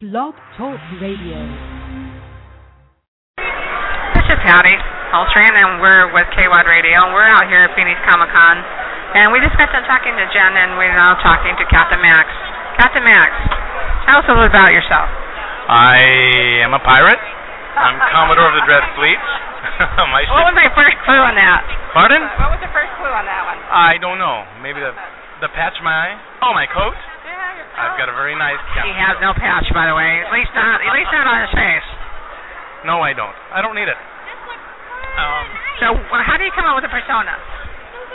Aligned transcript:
Blog 0.00 0.32
Talk 0.56 0.80
Radio. 1.00 1.36
This 4.16 4.26
is 4.32 4.38
Patty 4.40 4.72
Holstran, 5.12 5.52
and 5.52 5.80
we're 5.80 6.08
with 6.16 6.24
KWAD 6.32 6.64
Radio, 6.64 7.04
and 7.04 7.12
we're 7.12 7.28
out 7.28 7.44
here 7.52 7.68
at 7.68 7.76
Phoenix 7.76 8.00
Comic 8.08 8.32
Con. 8.32 8.56
And 9.12 9.28
we 9.34 9.42
just 9.44 9.52
got 9.60 9.68
done 9.74 9.84
talking 9.84 10.14
to 10.16 10.24
Jen, 10.32 10.56
and 10.56 10.78
we're 10.80 10.94
now 10.96 11.20
talking 11.20 11.52
to 11.58 11.64
Captain 11.68 12.00
Max. 12.00 12.24
Captain 12.80 13.04
Max, 13.04 13.28
tell 14.08 14.24
us 14.24 14.26
a 14.30 14.32
little 14.32 14.48
about 14.48 14.72
yourself. 14.72 15.04
I 15.68 16.64
am 16.64 16.72
a 16.72 16.80
pirate. 16.80 17.20
I'm 17.76 18.00
Commodore 18.08 18.48
of 18.50 18.56
the 18.56 18.64
Dread 18.64 18.84
Fleet. 18.96 19.20
My 20.16 20.24
What 20.32 20.48
was 20.48 20.56
ship. 20.56 20.64
my 20.64 20.70
first 20.72 20.96
clue 21.04 21.20
on 21.20 21.36
that? 21.36 21.60
Pardon? 21.92 22.22
What 22.40 22.56
was 22.56 22.60
the 22.64 22.72
first 22.72 22.88
clue 22.96 23.12
on 23.12 23.28
that 23.28 23.42
one? 23.44 23.58
I 23.68 24.00
don't 24.00 24.16
know. 24.16 24.48
Maybe 24.64 24.80
the 24.80 24.96
the 25.44 25.48
patch 25.56 25.72
of 25.80 25.84
my 25.84 25.92
eye. 26.12 26.16
Oh, 26.44 26.52
my 26.52 26.68
coat. 26.68 26.92
I've 27.80 27.96
got 27.96 28.08
a 28.12 28.16
very 28.16 28.36
nice. 28.36 28.60
He 28.84 28.92
has 28.96 29.16
no 29.24 29.32
patch, 29.32 29.66
by 29.72 29.88
the 29.88 29.96
way. 29.96 30.20
At 30.24 30.32
least 30.32 30.52
not. 30.52 30.80
At 30.84 30.92
least 30.92 31.12
not 31.12 31.24
on 31.26 31.38
his 31.44 31.52
face. 31.56 31.88
No, 32.84 33.00
I 33.00 33.12
don't. 33.12 33.36
I 33.52 33.60
don't 33.60 33.76
need 33.76 33.88
it. 33.88 33.98
Um, 35.16 35.44
So, 35.80 35.86
well, 36.12 36.22
how 36.24 36.36
do 36.36 36.44
you 36.44 36.52
come 36.56 36.64
up 36.64 36.76
with 36.76 36.86
a 36.88 36.92
persona? 36.92 37.34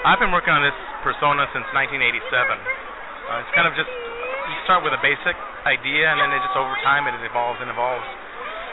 I've 0.06 0.22
been 0.22 0.34
working 0.34 0.54
on 0.54 0.62
this 0.62 0.78
persona 1.02 1.50
since 1.54 1.66
1987. 1.74 2.22
Uh, 3.26 3.42
it's 3.42 3.54
kind 3.58 3.66
of 3.66 3.74
just 3.74 3.90
you 3.90 4.58
start 4.70 4.86
with 4.86 4.94
a 4.94 5.02
basic 5.02 5.34
idea, 5.66 6.06
and 6.14 6.22
then 6.22 6.30
it 6.30 6.42
just 6.46 6.54
over 6.54 6.78
time 6.86 7.10
it 7.10 7.18
evolves 7.26 7.58
and 7.62 7.70
evolves, 7.74 8.06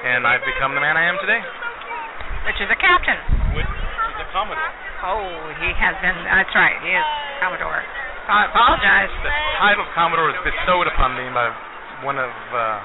and 0.04 0.28
I've 0.28 0.44
become 0.44 0.76
the 0.76 0.84
man 0.84 0.96
I 1.00 1.08
am 1.08 1.16
today. 1.24 1.40
Which 2.44 2.60
is 2.60 2.68
a 2.68 2.76
captain. 2.76 3.16
Which 3.56 3.64
is 3.64 4.18
a 4.20 4.28
Commodore. 4.32 4.60
Oh, 5.08 5.24
he 5.60 5.72
has 5.76 5.96
been. 6.04 6.14
That's 6.28 6.52
right. 6.52 6.76
He 6.84 6.92
is 6.92 7.06
Commodore. 7.40 7.80
I 8.22 8.46
apologize. 8.46 9.10
The 9.26 9.34
title 9.58 9.86
Commodore 9.98 10.30
is 10.30 10.38
bestowed 10.46 10.86
upon 10.86 11.18
me 11.18 11.26
by 11.34 11.50
one 12.06 12.22
of 12.22 12.30
uh, 12.30 12.78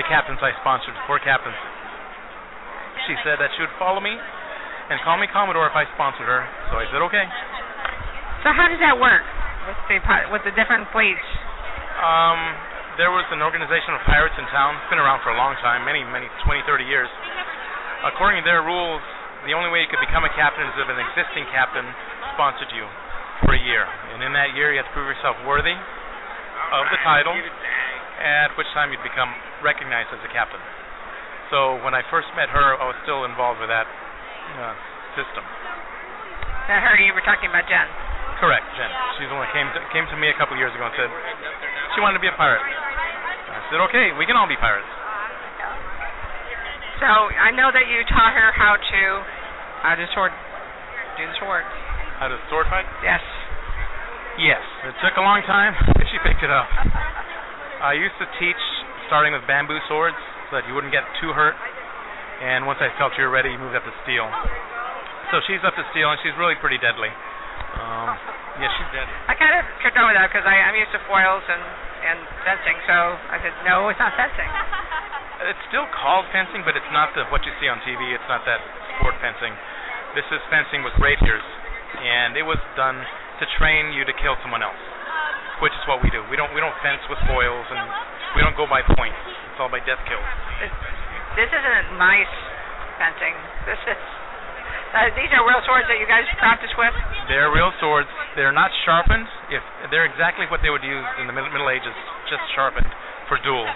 the 0.00 0.04
captains 0.08 0.40
I 0.40 0.56
sponsored, 0.64 0.96
four 1.04 1.20
captains. 1.20 1.56
She 3.04 3.12
said 3.20 3.36
that 3.36 3.52
she 3.52 3.60
would 3.60 3.74
follow 3.76 4.00
me 4.00 4.16
and 4.16 4.96
call 5.04 5.20
me 5.20 5.28
Commodore 5.28 5.68
if 5.68 5.76
I 5.76 5.84
sponsored 5.92 6.24
her, 6.24 6.40
so 6.72 6.80
I 6.80 6.88
said 6.88 7.04
okay. 7.04 7.26
So 8.40 8.48
how 8.56 8.72
does 8.72 8.80
that 8.80 8.96
work 8.96 9.20
with 9.68 9.76
the 9.92 10.00
with 10.32 10.42
the 10.48 10.56
different 10.56 10.88
fleets? 10.88 11.28
Um, 12.00 12.40
there 12.96 13.12
was 13.12 13.28
an 13.28 13.44
organization 13.44 13.92
of 13.92 14.00
pirates 14.08 14.40
in 14.40 14.48
town. 14.48 14.72
It's 14.80 14.88
been 14.88 15.02
around 15.04 15.20
for 15.20 15.36
a 15.36 15.38
long 15.38 15.52
time, 15.60 15.84
many, 15.84 16.00
many, 16.08 16.32
20, 16.48 16.64
30 16.64 16.88
years. 16.88 17.10
According 18.08 18.40
to 18.40 18.46
their 18.46 18.64
rules, 18.64 19.04
the 19.44 19.52
only 19.52 19.68
way 19.68 19.84
you 19.84 19.90
could 19.92 20.00
become 20.00 20.24
a 20.24 20.32
captain 20.32 20.64
is 20.64 20.74
if 20.80 20.88
an 20.88 20.96
existing 20.96 21.44
captain 21.52 21.84
sponsored 22.32 22.72
you 22.72 22.88
for 23.44 23.54
a 23.54 23.62
year. 23.62 23.86
And 24.14 24.22
in 24.22 24.32
that 24.34 24.54
year, 24.54 24.74
you 24.74 24.78
had 24.80 24.88
to 24.88 24.94
prove 24.94 25.06
yourself 25.06 25.38
worthy 25.46 25.74
of 25.74 26.84
the 26.90 27.00
title, 27.06 27.34
at 28.18 28.52
which 28.58 28.68
time 28.74 28.90
you'd 28.90 29.04
become 29.06 29.30
recognized 29.62 30.10
as 30.10 30.20
a 30.26 30.30
captain. 30.34 30.60
So 31.48 31.80
when 31.80 31.96
I 31.96 32.04
first 32.12 32.28
met 32.36 32.52
her, 32.52 32.76
I 32.76 32.84
was 32.84 32.98
still 33.06 33.24
involved 33.24 33.62
with 33.62 33.72
that 33.72 33.88
uh, 33.88 34.74
system. 35.16 35.44
I 36.68 36.84
heard 36.84 37.00
you 37.00 37.16
were 37.16 37.24
talking 37.24 37.48
about 37.48 37.64
Jen. 37.64 37.88
Correct, 38.36 38.66
Jen. 38.76 38.92
She's 39.16 39.30
the 39.32 39.34
one 39.34 39.48
that 39.48 39.54
came 39.56 39.68
to, 39.72 39.80
came 39.90 40.06
to 40.12 40.16
me 40.20 40.28
a 40.28 40.36
couple 40.36 40.54
years 40.60 40.70
ago 40.76 40.84
and 40.84 40.94
said 40.94 41.08
she 41.96 42.04
wanted 42.04 42.20
to 42.20 42.22
be 42.22 42.28
a 42.28 42.36
pirate. 42.36 42.60
I 42.60 43.64
said, 43.72 43.80
okay, 43.88 44.12
we 44.20 44.28
can 44.28 44.36
all 44.36 44.46
be 44.46 44.60
pirates. 44.60 44.86
So 47.00 47.08
I 47.08 47.54
know 47.54 47.70
that 47.70 47.86
you 47.88 48.02
taught 48.10 48.34
her 48.34 48.50
how 48.52 48.74
to 48.74 49.02
how 49.86 49.94
to 49.94 50.04
sword 50.12 50.34
do 51.14 51.22
the 51.22 51.34
sword. 52.18 52.26
How 52.26 52.26
to 52.34 52.38
sword 52.50 52.66
fight? 52.66 52.86
Yes. 53.06 53.22
Yes. 54.38 54.62
It 54.90 54.94
took 55.02 55.14
a 55.18 55.22
long 55.22 55.42
time, 55.46 55.74
but 55.94 56.06
she 56.10 56.18
picked 56.26 56.42
it 56.42 56.50
up. 56.50 56.66
I 57.82 57.94
used 57.94 58.14
to 58.18 58.26
teach 58.42 58.58
starting 59.06 59.32
with 59.32 59.46
bamboo 59.46 59.78
swords 59.86 60.18
so 60.50 60.58
that 60.58 60.66
you 60.66 60.74
wouldn't 60.74 60.92
get 60.92 61.06
too 61.22 61.30
hurt. 61.30 61.54
And 62.42 62.66
once 62.66 62.78
I 62.82 62.90
felt 62.98 63.14
you 63.18 63.26
were 63.26 63.34
ready, 63.34 63.50
you 63.50 63.58
moved 63.58 63.74
up 63.74 63.82
to 63.86 63.94
steel. 64.06 64.26
So 65.30 65.42
she's 65.46 65.62
up 65.66 65.74
to 65.74 65.84
steel, 65.90 66.10
and 66.10 66.18
she's 66.22 66.34
really 66.38 66.54
pretty 66.58 66.78
deadly. 66.78 67.10
Um, 67.78 68.14
yeah, 68.62 68.70
she's 68.78 68.90
deadly. 68.94 69.14
I 69.26 69.34
kind 69.34 69.54
of 69.58 69.62
tripped 69.82 69.98
over 69.98 70.14
that 70.14 70.30
because 70.30 70.46
I'm 70.46 70.74
used 70.78 70.94
to 70.94 71.02
foils 71.10 71.42
and 71.50 71.62
and 71.98 72.18
fencing. 72.46 72.78
So 72.86 72.94
I 72.94 73.42
said, 73.42 73.54
no, 73.66 73.90
it's 73.90 73.98
not 73.98 74.14
fencing. 74.18 74.46
It's 75.38 75.62
still 75.70 75.86
called 75.94 76.26
fencing, 76.34 76.66
but 76.66 76.74
it's 76.74 76.90
not 76.90 77.14
the 77.14 77.22
what 77.30 77.46
you 77.46 77.54
see 77.62 77.70
on 77.70 77.78
TV. 77.86 78.10
It's 78.10 78.26
not 78.26 78.42
that 78.42 78.58
sport 78.98 79.14
fencing. 79.22 79.54
This 80.18 80.26
is 80.34 80.42
fencing 80.50 80.82
with 80.82 80.90
rapiers, 80.98 81.46
and 81.96 82.36
it 82.36 82.44
was 82.44 82.60
done 82.76 83.00
to 83.40 83.44
train 83.56 83.94
you 83.94 84.04
to 84.04 84.14
kill 84.18 84.36
someone 84.44 84.60
else, 84.60 84.80
which 85.62 85.72
is 85.72 85.84
what 85.88 86.02
we 86.02 86.10
do. 86.10 86.20
We 86.28 86.36
don't 86.36 86.52
we 86.52 86.60
don't 86.60 86.74
fence 86.84 87.00
with 87.08 87.18
foils, 87.24 87.66
and 87.70 87.80
we 88.36 88.44
don't 88.44 88.56
go 88.58 88.68
by 88.68 88.84
points. 88.84 89.18
It's 89.52 89.60
all 89.62 89.72
by 89.72 89.80
death 89.82 90.02
kills. 90.04 90.28
This, 90.60 90.72
this 91.38 91.50
isn't 91.50 91.96
nice 91.96 92.34
fencing. 92.98 93.34
This 93.64 93.80
is. 93.88 94.02
Uh, 94.88 95.12
these 95.12 95.28
are 95.36 95.44
real 95.44 95.60
swords 95.68 95.84
that 95.92 96.00
you 96.00 96.08
guys 96.08 96.24
practice 96.40 96.72
with. 96.72 96.96
They're 97.28 97.52
real 97.52 97.68
swords. 97.76 98.08
They're 98.40 98.56
not 98.56 98.72
sharpened. 98.88 99.28
If 99.52 99.60
they're 99.92 100.08
exactly 100.08 100.48
what 100.48 100.64
they 100.64 100.72
would 100.72 100.80
use 100.80 101.04
in 101.20 101.28
the 101.28 101.34
Middle, 101.36 101.52
middle 101.52 101.68
Ages, 101.68 101.92
just 102.32 102.40
sharpened 102.56 102.88
for 103.28 103.36
duels. 103.44 103.68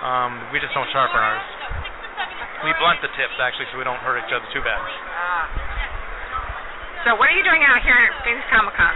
Um, 0.00 0.40
we 0.48 0.56
just 0.56 0.72
don't 0.72 0.88
sharpen 0.96 1.20
ours. 1.20 1.44
We 2.64 2.72
blunt 2.80 3.04
the 3.04 3.12
tips 3.12 3.36
actually, 3.36 3.68
so 3.68 3.76
we 3.76 3.84
don't 3.84 4.00
hurt 4.00 4.16
each 4.24 4.32
other 4.32 4.48
too 4.48 4.64
bad. 4.64 4.80
So 7.00 7.16
what 7.16 7.32
are 7.32 7.36
you 7.36 7.40
doing 7.40 7.64
out 7.64 7.80
here 7.80 7.96
at 7.96 8.12
Phoenix 8.28 8.44
Comic 8.52 8.76
Con? 8.76 8.92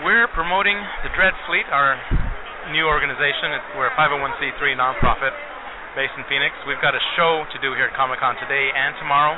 We're 0.00 0.24
promoting 0.32 0.80
the 1.04 1.12
Dread 1.12 1.36
Fleet, 1.44 1.68
our 1.68 1.92
new 2.72 2.88
organization. 2.88 3.52
It's, 3.52 3.68
we're 3.76 3.92
a 3.92 3.96
501c3 4.00 4.80
nonprofit 4.80 5.36
based 5.92 6.16
in 6.16 6.24
Phoenix. 6.24 6.56
We've 6.64 6.80
got 6.80 6.96
a 6.96 7.02
show 7.20 7.44
to 7.52 7.56
do 7.60 7.76
here 7.76 7.92
at 7.92 7.94
Comic 8.00 8.24
Con 8.24 8.40
today 8.40 8.72
and 8.72 8.96
tomorrow, 8.96 9.36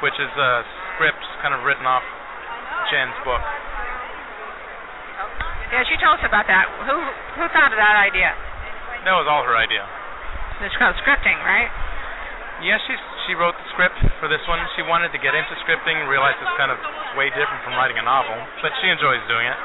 which 0.00 0.16
is 0.16 0.32
a 0.32 0.64
script 0.96 1.20
kind 1.44 1.52
of 1.52 1.68
written 1.68 1.84
off 1.84 2.00
Jen's 2.88 3.16
book. 3.28 3.44
Yes, 5.76 5.84
you 5.92 6.00
told 6.00 6.16
us 6.16 6.24
about 6.24 6.48
that. 6.48 6.64
Who 6.88 6.96
who 7.36 7.44
thought 7.52 7.76
of 7.76 7.78
that 7.78 7.96
idea? 8.08 8.32
That 9.04 9.20
was 9.20 9.28
all 9.28 9.44
her 9.44 9.52
idea. 9.52 9.84
It's 10.64 10.76
called 10.80 10.96
scripting, 11.04 11.36
right? 11.44 11.68
Yes, 12.60 12.76
she 12.84 12.92
she 13.24 13.32
wrote 13.40 13.56
the 13.56 13.68
script 13.72 13.96
for 14.20 14.28
this 14.28 14.44
one. 14.44 14.60
She 14.76 14.84
wanted 14.84 15.16
to 15.16 15.20
get 15.20 15.32
into 15.32 15.56
scripting, 15.64 15.96
realized 16.04 16.36
it's 16.44 16.56
kind 16.60 16.68
of 16.68 16.76
way 17.16 17.32
different 17.32 17.64
from 17.64 17.72
writing 17.72 17.96
a 17.96 18.04
novel, 18.04 18.36
but 18.60 18.68
she 18.84 18.92
enjoys 18.92 19.24
doing 19.32 19.48
it. 19.48 19.56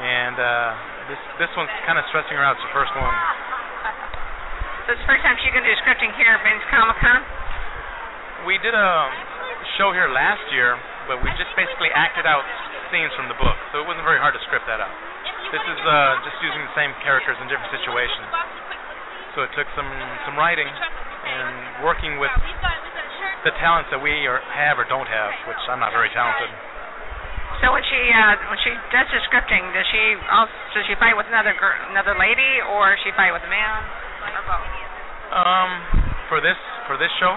And 0.00 0.36
uh, 0.40 0.72
this 1.12 1.20
this 1.44 1.52
one's 1.60 1.68
kind 1.84 2.00
of 2.00 2.08
stressing 2.08 2.32
her 2.32 2.40
out. 2.40 2.56
It's 2.56 2.64
the 2.64 2.72
first 2.72 2.88
one. 2.96 3.12
So 4.88 4.96
it's 4.96 5.04
the 5.04 5.10
first 5.12 5.20
time 5.20 5.36
she's 5.44 5.52
going 5.52 5.60
to 5.60 5.70
do 5.70 5.76
scripting 5.84 6.08
here 6.16 6.32
at 6.32 6.40
Phoenix 6.40 6.64
Comic 6.72 6.96
Con. 7.04 7.20
We 8.48 8.56
did 8.64 8.72
a 8.72 8.90
show 9.76 9.92
here 9.92 10.08
last 10.08 10.42
year, 10.56 10.80
but 11.12 11.20
we 11.20 11.28
just 11.36 11.52
basically 11.52 11.92
acted 11.92 12.24
out 12.24 12.48
scenes 12.88 13.12
from 13.12 13.28
the 13.28 13.36
book, 13.36 13.60
so 13.70 13.84
it 13.84 13.86
wasn't 13.86 14.08
very 14.08 14.18
hard 14.18 14.32
to 14.32 14.42
script 14.48 14.64
that 14.72 14.80
out. 14.80 14.92
This 15.52 15.62
is 15.68 15.80
uh, 15.84 16.16
just 16.24 16.40
using 16.40 16.64
the 16.64 16.72
same 16.72 16.96
characters 17.04 17.36
in 17.44 17.46
different 17.52 17.76
situations. 17.76 18.24
So 19.36 19.44
it 19.44 19.52
took 19.52 19.68
some 19.76 19.88
some 20.24 20.40
writing 20.40 20.68
and 21.32 21.84
working 21.84 22.20
with 22.20 22.30
the 23.48 23.52
talents 23.58 23.88
that 23.90 23.98
we 23.98 24.12
or 24.28 24.38
have 24.52 24.78
or 24.78 24.86
don't 24.86 25.08
have, 25.08 25.32
which 25.48 25.58
I'm 25.66 25.80
not 25.82 25.90
very 25.90 26.12
talented. 26.12 26.50
So 27.62 27.70
when 27.70 27.82
she 27.86 28.00
uh, 28.10 28.34
when 28.50 28.58
she 28.62 28.70
does 28.90 29.06
the 29.14 29.22
scripting, 29.30 29.62
does 29.74 29.86
she 29.90 30.02
also 30.30 30.52
does 30.74 30.84
she 30.86 30.94
fight 30.98 31.14
with 31.14 31.26
another 31.30 31.54
girl, 31.54 31.74
another 31.94 32.14
lady, 32.18 32.58
or 32.74 32.94
she 33.06 33.10
fight 33.14 33.30
with 33.30 33.42
a 33.46 33.50
man, 33.50 33.72
or 34.34 34.42
both? 34.46 34.66
Um, 35.32 35.70
for 36.28 36.38
this 36.42 36.58
for 36.90 36.98
this 36.98 37.10
show 37.22 37.32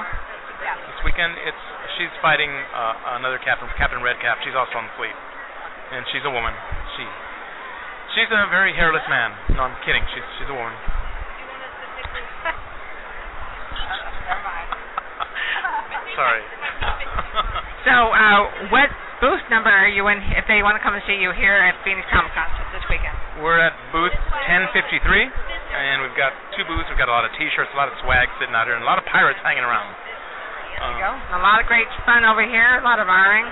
Yeah. 0.65 0.75
this 0.89 0.99
weekend, 1.05 1.37
it's 1.45 1.63
she's 1.97 2.11
fighting 2.25 2.49
uh, 2.49 3.17
another 3.21 3.37
captain, 3.39 3.69
Captain 3.77 4.01
Redcap. 4.01 4.41
She's 4.41 4.57
also 4.57 4.81
on 4.81 4.89
the 4.89 4.95
fleet, 4.97 5.13
and 5.93 6.01
she's 6.09 6.25
a 6.25 6.33
woman. 6.33 6.53
She 6.97 7.05
she's 8.17 8.29
a 8.33 8.49
very 8.49 8.73
hairless 8.73 9.05
man. 9.05 9.29
No, 9.53 9.69
I'm 9.69 9.77
kidding. 9.85 10.01
She's 10.09 10.25
she's 10.41 10.49
a 10.49 10.57
woman. 10.57 10.73
Sorry. 16.13 16.43
So 17.85 17.93
uh, 17.93 18.73
what 18.73 18.89
booth 19.21 19.45
number 19.53 19.69
are 19.69 19.85
you 19.85 20.09
in? 20.09 20.17
If 20.33 20.49
they 20.49 20.65
want 20.65 20.73
to 20.73 20.81
come 20.81 20.97
and 20.97 21.05
see 21.05 21.21
you 21.21 21.29
here 21.37 21.53
at 21.53 21.77
Phoenix 21.85 22.09
Comic 22.09 22.33
Con 22.33 22.49
this 22.73 22.81
weekend. 22.89 23.13
We're 23.45 23.61
at 23.61 23.77
booth 23.93 24.15
1053, 24.49 24.73
and 24.73 26.01
we've 26.01 26.17
got 26.17 26.33
two 26.57 26.65
booths. 26.65 26.89
We've 26.89 26.97
got 26.97 27.13
a 27.13 27.15
lot 27.15 27.29
of 27.29 27.31
T-shirts, 27.37 27.69
a 27.69 27.77
lot 27.77 27.85
of 27.85 27.95
swag 28.01 28.25
sitting 28.41 28.57
out 28.57 28.65
here, 28.65 28.73
and 28.73 28.81
a 28.81 28.89
lot 28.89 28.97
of 28.97 29.05
pirates 29.05 29.37
hanging 29.45 29.61
around. 29.61 29.93
There 30.81 30.97
you 30.97 30.97
go. 30.97 31.13
A 31.37 31.41
lot 31.45 31.61
of 31.61 31.69
great 31.69 31.85
fun 32.09 32.25
over 32.25 32.41
here. 32.41 32.81
A 32.81 32.85
lot 32.85 32.97
of 32.97 33.05
ironing, 33.05 33.45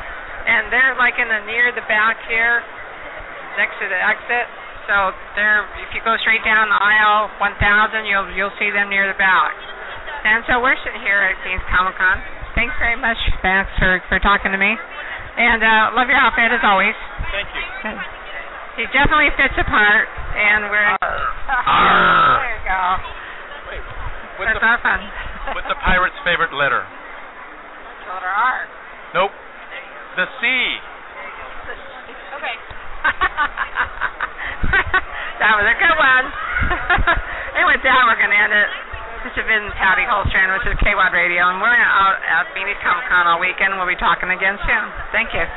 and 0.50 0.74
they're 0.74 0.98
like 0.98 1.22
in 1.22 1.30
the 1.30 1.46
near 1.46 1.70
the 1.70 1.86
back 1.86 2.18
here, 2.26 2.66
next 3.62 3.78
to 3.78 3.86
the 3.86 4.00
exit. 4.02 4.50
So 4.90 5.14
they're 5.38 5.70
if 5.86 5.94
you 5.94 6.02
go 6.02 6.18
straight 6.26 6.42
down 6.42 6.74
the 6.74 6.82
aisle 6.82 7.30
1000, 7.38 8.10
you'll 8.10 8.34
you'll 8.34 8.56
see 8.58 8.74
them 8.74 8.90
near 8.90 9.06
the 9.06 9.20
back. 9.22 9.54
And 10.26 10.42
so 10.50 10.58
we're 10.58 10.80
sitting 10.82 11.06
here 11.06 11.22
at 11.22 11.38
Phoenix 11.46 11.62
Comic 11.70 12.02
Con. 12.02 12.18
Thanks 12.54 12.78
very 12.78 12.94
much, 12.98 13.18
Max, 13.42 13.66
for 13.82 13.98
for 14.10 14.20
talking 14.22 14.52
to 14.54 14.58
me. 14.62 14.78
And 15.38 15.64
uh, 15.66 15.90
love 15.98 16.06
your 16.08 16.18
outfit 16.22 16.52
as 16.54 16.62
always. 16.62 16.94
Thank 17.34 17.50
you. 17.58 17.66
He 18.78 18.86
definitely 18.94 19.30
fits 19.38 19.54
the 19.58 19.64
part, 19.66 20.06
and 20.38 20.70
we're. 20.70 20.86
Arr. 20.94 20.98
there 21.02 22.54
you 22.58 22.62
go. 22.66 22.82
with 24.38 24.48
That's 24.54 24.62
the 24.62 24.66
our 24.70 24.78
fun. 24.86 25.02
with 25.58 25.66
the 25.70 25.76
pirate's 25.82 26.18
favorite 26.26 26.54
letter. 26.54 26.86
Letter 28.06 28.30
R. 28.30 28.68
Nope. 29.18 29.32
The 30.18 30.26
C. 30.38 30.46
Okay. 32.38 32.56
that 35.42 35.54
was 35.58 35.66
a 35.66 35.74
good 35.82 35.98
one. 35.98 36.26
and 37.58 37.66
with 37.66 37.82
that, 37.82 38.06
we're 38.06 38.22
going 38.22 38.30
to 38.30 38.38
end 38.38 38.54
it. 38.54 38.70
This 39.24 39.32
has 39.40 39.48
been 39.48 39.72
Patty 39.80 40.04
Holstrand, 40.04 40.52
which 40.52 40.68
is 40.68 40.76
KWAD 40.84 41.14
Radio, 41.14 41.48
and 41.48 41.62
we're 41.62 41.72
out 41.72 42.20
at 42.28 42.54
Phoenix 42.54 42.78
Comic 42.84 43.08
Con 43.08 43.26
all 43.26 43.40
weekend. 43.40 43.72
We'll 43.78 43.88
be 43.88 43.96
talking 43.96 44.30
again 44.30 44.60
soon. 44.68 44.92
Thank 45.14 45.32
you. 45.32 45.48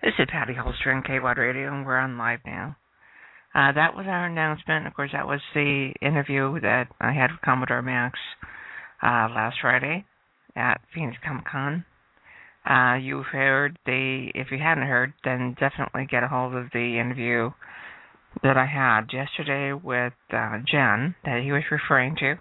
This 0.00 0.14
is 0.18 0.26
Patty 0.30 0.54
Holstrand, 0.54 1.06
KWAD 1.10 1.38
Radio, 1.38 1.74
and 1.74 1.84
we're 1.84 1.98
on 1.98 2.16
live 2.16 2.40
now. 2.46 2.76
Uh, 3.54 3.72
that 3.72 3.94
was 3.94 4.06
our 4.08 4.26
announcement. 4.26 4.86
Of 4.86 4.94
course, 4.94 5.10
that 5.12 5.26
was 5.26 5.40
the 5.54 5.92
interview 6.00 6.58
that 6.60 6.88
I 7.00 7.12
had 7.12 7.30
with 7.30 7.40
Commodore 7.44 7.82
Max 7.82 8.18
uh, 9.02 9.28
last 9.34 9.56
Friday 9.60 10.04
at 10.56 10.80
Phoenix 10.94 11.18
Comic 11.24 11.44
Con. 11.50 11.84
Uh, 12.68 12.94
you've 12.94 13.26
heard 13.26 13.78
the, 13.84 14.30
if 14.34 14.48
you 14.50 14.58
hadn't 14.58 14.86
heard, 14.86 15.12
then 15.24 15.56
definitely 15.58 16.06
get 16.10 16.22
a 16.22 16.28
hold 16.28 16.54
of 16.54 16.66
the 16.72 16.98
interview 16.98 17.50
that 18.42 18.56
I 18.56 18.64
had 18.64 19.12
yesterday 19.12 19.72
with 19.72 20.14
uh, 20.32 20.58
Jen 20.70 21.14
that 21.24 21.42
he 21.42 21.52
was 21.52 21.62
referring 21.70 22.16
to. 22.16 22.34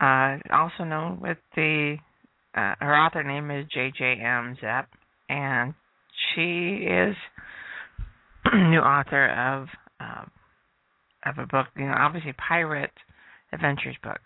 Uh, 0.00 0.38
also 0.52 0.84
known 0.84 1.20
with 1.20 1.38
the, 1.54 1.96
uh, 2.56 2.74
her 2.80 2.96
author 2.96 3.22
name 3.22 3.50
is 3.50 3.66
J.J.M. 3.72 4.56
Zepp, 4.60 4.88
and 5.28 5.74
she 6.34 6.86
is 6.88 7.14
new 8.52 8.80
author 8.80 9.28
of 9.28 9.68
uh, 10.00 10.24
of 11.24 11.38
a 11.38 11.46
book, 11.46 11.66
you 11.76 11.84
know, 11.84 11.94
obviously 11.98 12.32
pirate 12.32 12.92
adventures 13.52 13.96
book, 14.02 14.20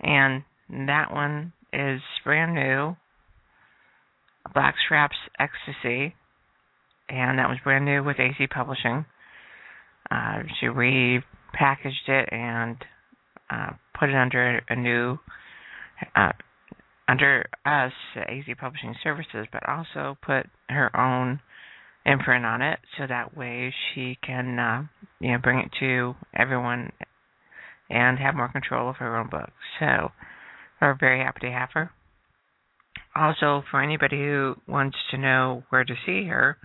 and 0.00 0.42
that 0.68 1.12
one 1.12 1.52
is 1.72 2.00
brand 2.24 2.54
new. 2.54 2.96
Blackstrap's 4.54 5.16
Ecstasy, 5.38 6.14
and 7.08 7.38
that 7.38 7.48
was 7.48 7.58
brand 7.62 7.84
new 7.84 8.02
with 8.02 8.18
AZ 8.18 8.34
Publishing. 8.52 9.04
Uh, 10.10 10.42
she 10.58 10.66
repackaged 10.66 12.08
it 12.08 12.28
and 12.32 12.76
uh, 13.50 13.70
put 13.98 14.08
it 14.08 14.16
under 14.16 14.60
a 14.68 14.76
new 14.76 15.18
uh, 16.16 16.32
under 17.08 17.44
us, 17.66 17.92
AZ 18.16 18.44
Publishing 18.58 18.94
Services, 19.02 19.46
but 19.52 19.68
also 19.68 20.16
put 20.24 20.46
her 20.68 20.96
own 20.96 21.40
imprint 22.06 22.44
on 22.44 22.62
it, 22.62 22.78
so 22.96 23.06
that 23.06 23.36
way 23.36 23.72
she 23.94 24.18
can, 24.24 24.58
uh, 24.58 24.82
you 25.20 25.32
know, 25.32 25.38
bring 25.38 25.58
it 25.58 25.70
to 25.80 26.14
everyone 26.34 26.92
and 27.90 28.18
have 28.18 28.34
more 28.34 28.48
control 28.48 28.88
of 28.88 28.96
her 28.96 29.18
own 29.18 29.28
book. 29.28 29.50
So 29.78 30.10
we're 30.80 30.96
very 30.98 31.20
happy 31.20 31.40
to 31.40 31.50
have 31.50 31.70
her. 31.74 31.90
Also, 33.14 33.62
for 33.70 33.82
anybody 33.82 34.18
who 34.18 34.54
wants 34.68 34.96
to 35.10 35.18
know 35.18 35.64
where 35.70 35.84
to 35.84 35.94
see 36.06 36.26
her, 36.26 36.56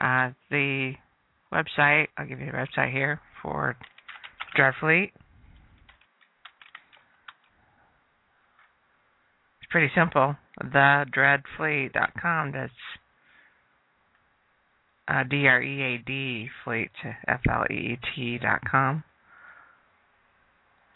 uh, 0.00 0.30
the 0.50 0.94
website, 1.52 2.08
I'll 2.18 2.26
give 2.26 2.40
you 2.40 2.46
the 2.46 2.52
website 2.52 2.92
here 2.92 3.20
for 3.40 3.76
Dreadfleet. 4.58 5.12
It's 9.60 9.70
pretty 9.70 9.92
simple. 9.94 10.36
TheDreadFleet.com. 10.62 12.52
That's 12.52 12.72
uh, 15.08 15.24
D 15.28 15.46
R 15.46 15.62
E 15.62 15.82
A 15.82 15.98
D 15.98 16.48
Fleet 16.64 16.90
F 17.28 17.40
L 17.50 17.64
E 17.70 17.74
E 17.74 17.98
T 18.14 18.38
dot 18.38 18.60
com. 18.70 19.04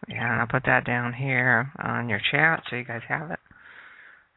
Yeah, 0.08 0.32
and 0.32 0.40
I'll 0.40 0.46
put 0.46 0.64
that 0.66 0.86
down 0.86 1.12
here 1.12 1.70
on 1.78 2.08
your 2.08 2.20
chat 2.30 2.62
so 2.68 2.76
you 2.76 2.84
guys 2.84 3.02
have 3.08 3.30
it. 3.30 3.38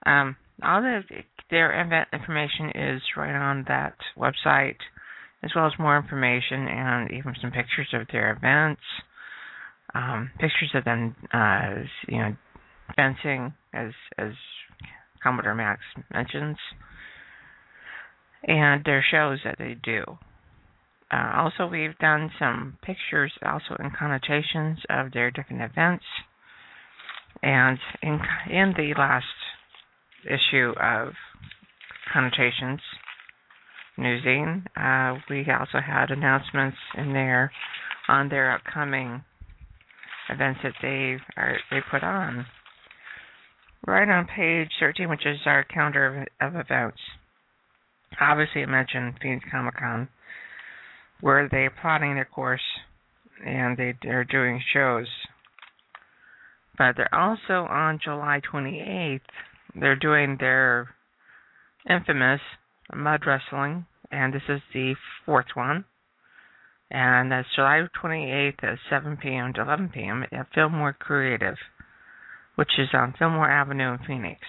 Um, 0.05 0.35
all 0.63 0.81
the 0.81 1.01
their 1.49 1.81
event 1.81 2.07
information 2.13 2.71
is 2.73 3.01
right 3.15 3.35
on 3.35 3.65
that 3.67 3.95
website, 4.17 4.77
as 5.43 5.51
well 5.55 5.67
as 5.67 5.73
more 5.79 5.97
information 5.97 6.67
and 6.67 7.11
even 7.11 7.35
some 7.41 7.51
pictures 7.51 7.87
of 7.93 8.07
their 8.11 8.31
events, 8.31 8.81
um, 9.93 10.31
pictures 10.39 10.71
of 10.73 10.85
them, 10.85 11.15
uh, 11.33 11.83
you 12.07 12.17
know, 12.17 12.35
fencing, 12.95 13.53
as 13.73 13.91
as 14.17 14.31
Commodore 15.23 15.55
Max 15.55 15.81
mentions, 16.13 16.57
and 18.43 18.83
their 18.85 19.03
shows 19.09 19.39
that 19.43 19.57
they 19.57 19.75
do. 19.83 20.03
Uh, 21.11 21.31
also, 21.35 21.67
we've 21.67 21.97
done 21.99 22.31
some 22.39 22.77
pictures, 22.83 23.31
also 23.45 23.75
in 23.79 23.91
connotations 23.91 24.79
of 24.89 25.11
their 25.11 25.29
different 25.29 25.61
events, 25.61 26.05
and 27.43 27.77
in 28.01 28.19
in 28.49 28.73
the 28.77 28.93
last 28.97 29.25
issue 30.25 30.73
of 30.79 31.13
connotations 32.13 32.79
Newszine, 33.97 34.65
uh, 34.75 35.19
we 35.29 35.45
also 35.51 35.79
had 35.79 36.11
announcements 36.11 36.77
in 36.97 37.13
there 37.13 37.51
on 38.07 38.29
their 38.29 38.51
upcoming 38.51 39.23
events 40.29 40.59
that 40.63 40.73
they 40.81 41.17
are 41.37 41.57
they 41.69 41.79
put 41.89 42.03
on. 42.03 42.45
Right 43.85 44.07
on 44.07 44.27
page 44.27 44.69
13, 44.79 45.09
which 45.09 45.25
is 45.25 45.39
our 45.45 45.63
calendar 45.63 46.27
of, 46.39 46.55
of 46.55 46.59
events. 46.59 46.99
Obviously, 48.19 48.61
it 48.61 48.69
mentioned 48.69 49.15
Phoenix 49.21 49.45
Comic 49.51 49.77
Con, 49.77 50.09
where 51.21 51.47
they're 51.49 51.73
plotting 51.81 52.15
their 52.15 52.25
course 52.25 52.61
and 53.45 53.77
they, 53.77 53.95
they're 54.03 54.23
doing 54.23 54.61
shows. 54.73 55.07
But 56.77 56.95
they're 56.97 57.13
also 57.13 57.67
on 57.69 57.99
July 58.03 58.41
28th 58.51 59.21
they're 59.75 59.95
doing 59.95 60.37
their 60.39 60.93
infamous 61.89 62.41
mud 62.93 63.25
wrestling, 63.25 63.85
and 64.11 64.33
this 64.33 64.41
is 64.49 64.61
the 64.73 64.95
fourth 65.25 65.55
one. 65.55 65.85
And 66.89 67.31
that's 67.31 67.47
July 67.55 67.87
28th 68.03 68.63
at 68.63 68.79
7 68.89 69.17
p.m. 69.17 69.53
to 69.53 69.61
11 69.61 69.89
p.m. 69.93 70.25
at 70.31 70.47
Fillmore 70.53 70.93
Creative, 70.93 71.55
which 72.55 72.71
is 72.77 72.89
on 72.93 73.13
Fillmore 73.17 73.49
Avenue 73.49 73.93
in 73.93 73.99
Phoenix. 74.05 74.41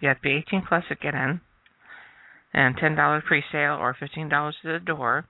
You 0.00 0.08
have 0.08 0.16
to 0.18 0.22
be 0.22 0.42
18 0.48 0.62
plus 0.68 0.84
to 0.88 0.96
get 0.96 1.14
in, 1.14 1.40
and 2.54 2.76
$10 2.76 3.24
pre-sale 3.24 3.74
or 3.74 3.96
$15 4.00 4.52
to 4.62 4.72
the 4.72 4.78
door. 4.78 5.26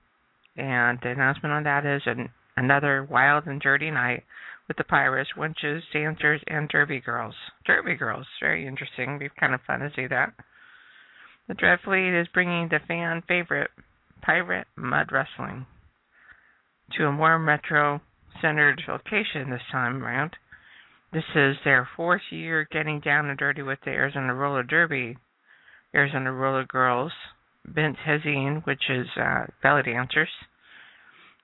And 0.57 0.99
the 1.02 1.11
announcement 1.11 1.52
on 1.52 1.64
that 1.64 1.85
is 1.85 2.02
an, 2.07 2.28
another 2.57 3.07
wild 3.11 3.47
and 3.47 3.61
dirty 3.61 3.90
night 3.90 4.23
with 4.69 4.76
the 4.76 4.85
pirates, 4.85 5.31
winches, 5.37 5.83
dancers, 5.93 6.40
and 6.47 6.69
derby 6.69 7.00
girls. 7.00 7.35
Derby 7.66 7.95
girls, 7.95 8.26
very 8.40 8.66
interesting. 8.66 9.19
Be 9.19 9.28
kind 9.40 9.54
of 9.54 9.61
fun 9.66 9.81
to 9.81 9.90
see 9.97 10.07
that. 10.07 10.33
The 11.49 11.54
Dread 11.54 11.81
Fleet 11.85 12.19
is 12.19 12.28
bringing 12.33 12.69
the 12.69 12.78
fan 12.87 13.23
favorite 13.26 13.71
pirate 14.23 14.66
mud 14.76 15.12
wrestling 15.12 15.66
to 16.97 17.07
a 17.07 17.12
more 17.12 17.38
metro-centered 17.38 18.83
location 18.88 19.50
this 19.50 19.61
time 19.71 20.02
around. 20.02 20.37
This 21.12 21.25
is 21.35 21.57
their 21.64 21.88
fourth 21.97 22.23
year 22.31 22.66
getting 22.71 23.00
down 23.00 23.28
and 23.28 23.38
dirty 23.38 23.62
with 23.62 23.78
the 23.85 23.90
Arizona 23.90 24.35
Roller 24.35 24.62
Derby. 24.62 25.16
Arizona 25.94 26.32
Roller 26.32 26.64
Girls, 26.64 27.12
Bent 27.66 27.96
Hazine, 28.06 28.64
which 28.66 28.82
is 28.90 29.06
uh, 29.16 29.46
belly 29.62 29.82
dancers, 29.84 30.28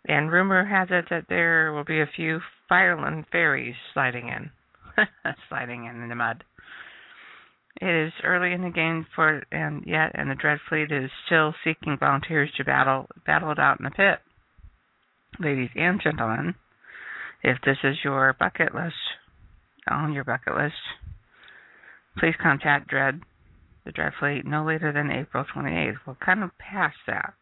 and 0.06 0.30
rumor 0.30 0.64
has 0.64 0.88
it 0.90 1.06
that 1.10 1.26
there 1.28 1.72
will 1.72 1.84
be 1.84 2.00
a 2.00 2.10
few 2.16 2.40
Fireland 2.70 3.26
fairies 3.30 3.76
sliding 3.92 4.28
in. 4.28 4.50
sliding 5.48 5.84
in, 5.84 6.02
in 6.02 6.08
the 6.08 6.14
mud. 6.14 6.44
It 7.80 8.06
is 8.06 8.12
early 8.24 8.52
in 8.52 8.62
the 8.62 8.70
game 8.70 9.06
for 9.14 9.42
and 9.50 9.84
yet 9.86 10.10
and 10.14 10.30
the 10.30 10.34
Dread 10.34 10.58
Fleet 10.68 10.90
is 10.90 11.10
still 11.26 11.54
seeking 11.64 11.96
volunteers 11.98 12.50
to 12.56 12.64
battle 12.64 13.06
battle 13.26 13.52
it 13.52 13.58
out 13.58 13.78
in 13.78 13.84
the 13.84 13.90
pit. 13.90 14.18
Ladies 15.38 15.70
and 15.76 16.00
gentlemen, 16.02 16.54
if 17.42 17.58
this 17.64 17.78
is 17.84 17.96
your 18.04 18.34
bucket 18.38 18.74
list 18.74 18.94
on 19.88 20.12
your 20.12 20.24
bucket 20.24 20.54
list, 20.56 20.74
please 22.18 22.34
contact 22.42 22.88
Dread 22.88 23.20
the 23.84 23.92
Dread 23.92 24.14
Fleet 24.18 24.46
no 24.46 24.64
later 24.64 24.90
than 24.92 25.10
April 25.10 25.44
28th. 25.44 25.98
We're 26.06 26.14
kind 26.14 26.42
of 26.42 26.56
past 26.58 26.96
that. 27.06 27.34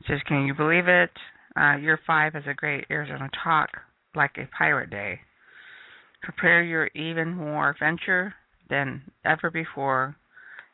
It 0.02 0.06
says, 0.08 0.20
can 0.28 0.46
you 0.46 0.54
believe 0.54 0.88
it? 0.88 1.10
Uh, 1.56 1.78
year 1.78 2.00
five 2.06 2.34
has 2.34 2.44
a 2.48 2.54
great 2.54 2.86
Arizona 2.92 3.30
talk 3.44 3.70
like 4.16 4.38
a 4.38 4.50
pirate 4.56 4.90
day. 4.90 5.22
Prepare 6.22 6.64
your 6.64 6.88
even 6.94 7.36
more 7.36 7.72
adventure 7.72 8.36
than 8.70 9.02
ever 9.26 9.50
before 9.50 10.16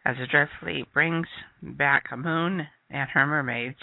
as 0.09 0.17
the 0.17 0.25
Dread 0.25 0.47
Fleet 0.59 0.91
brings 0.91 1.27
back 1.61 2.05
a 2.11 2.17
Moon 2.17 2.65
and 2.89 3.09
her 3.13 3.27
mermaids, 3.27 3.77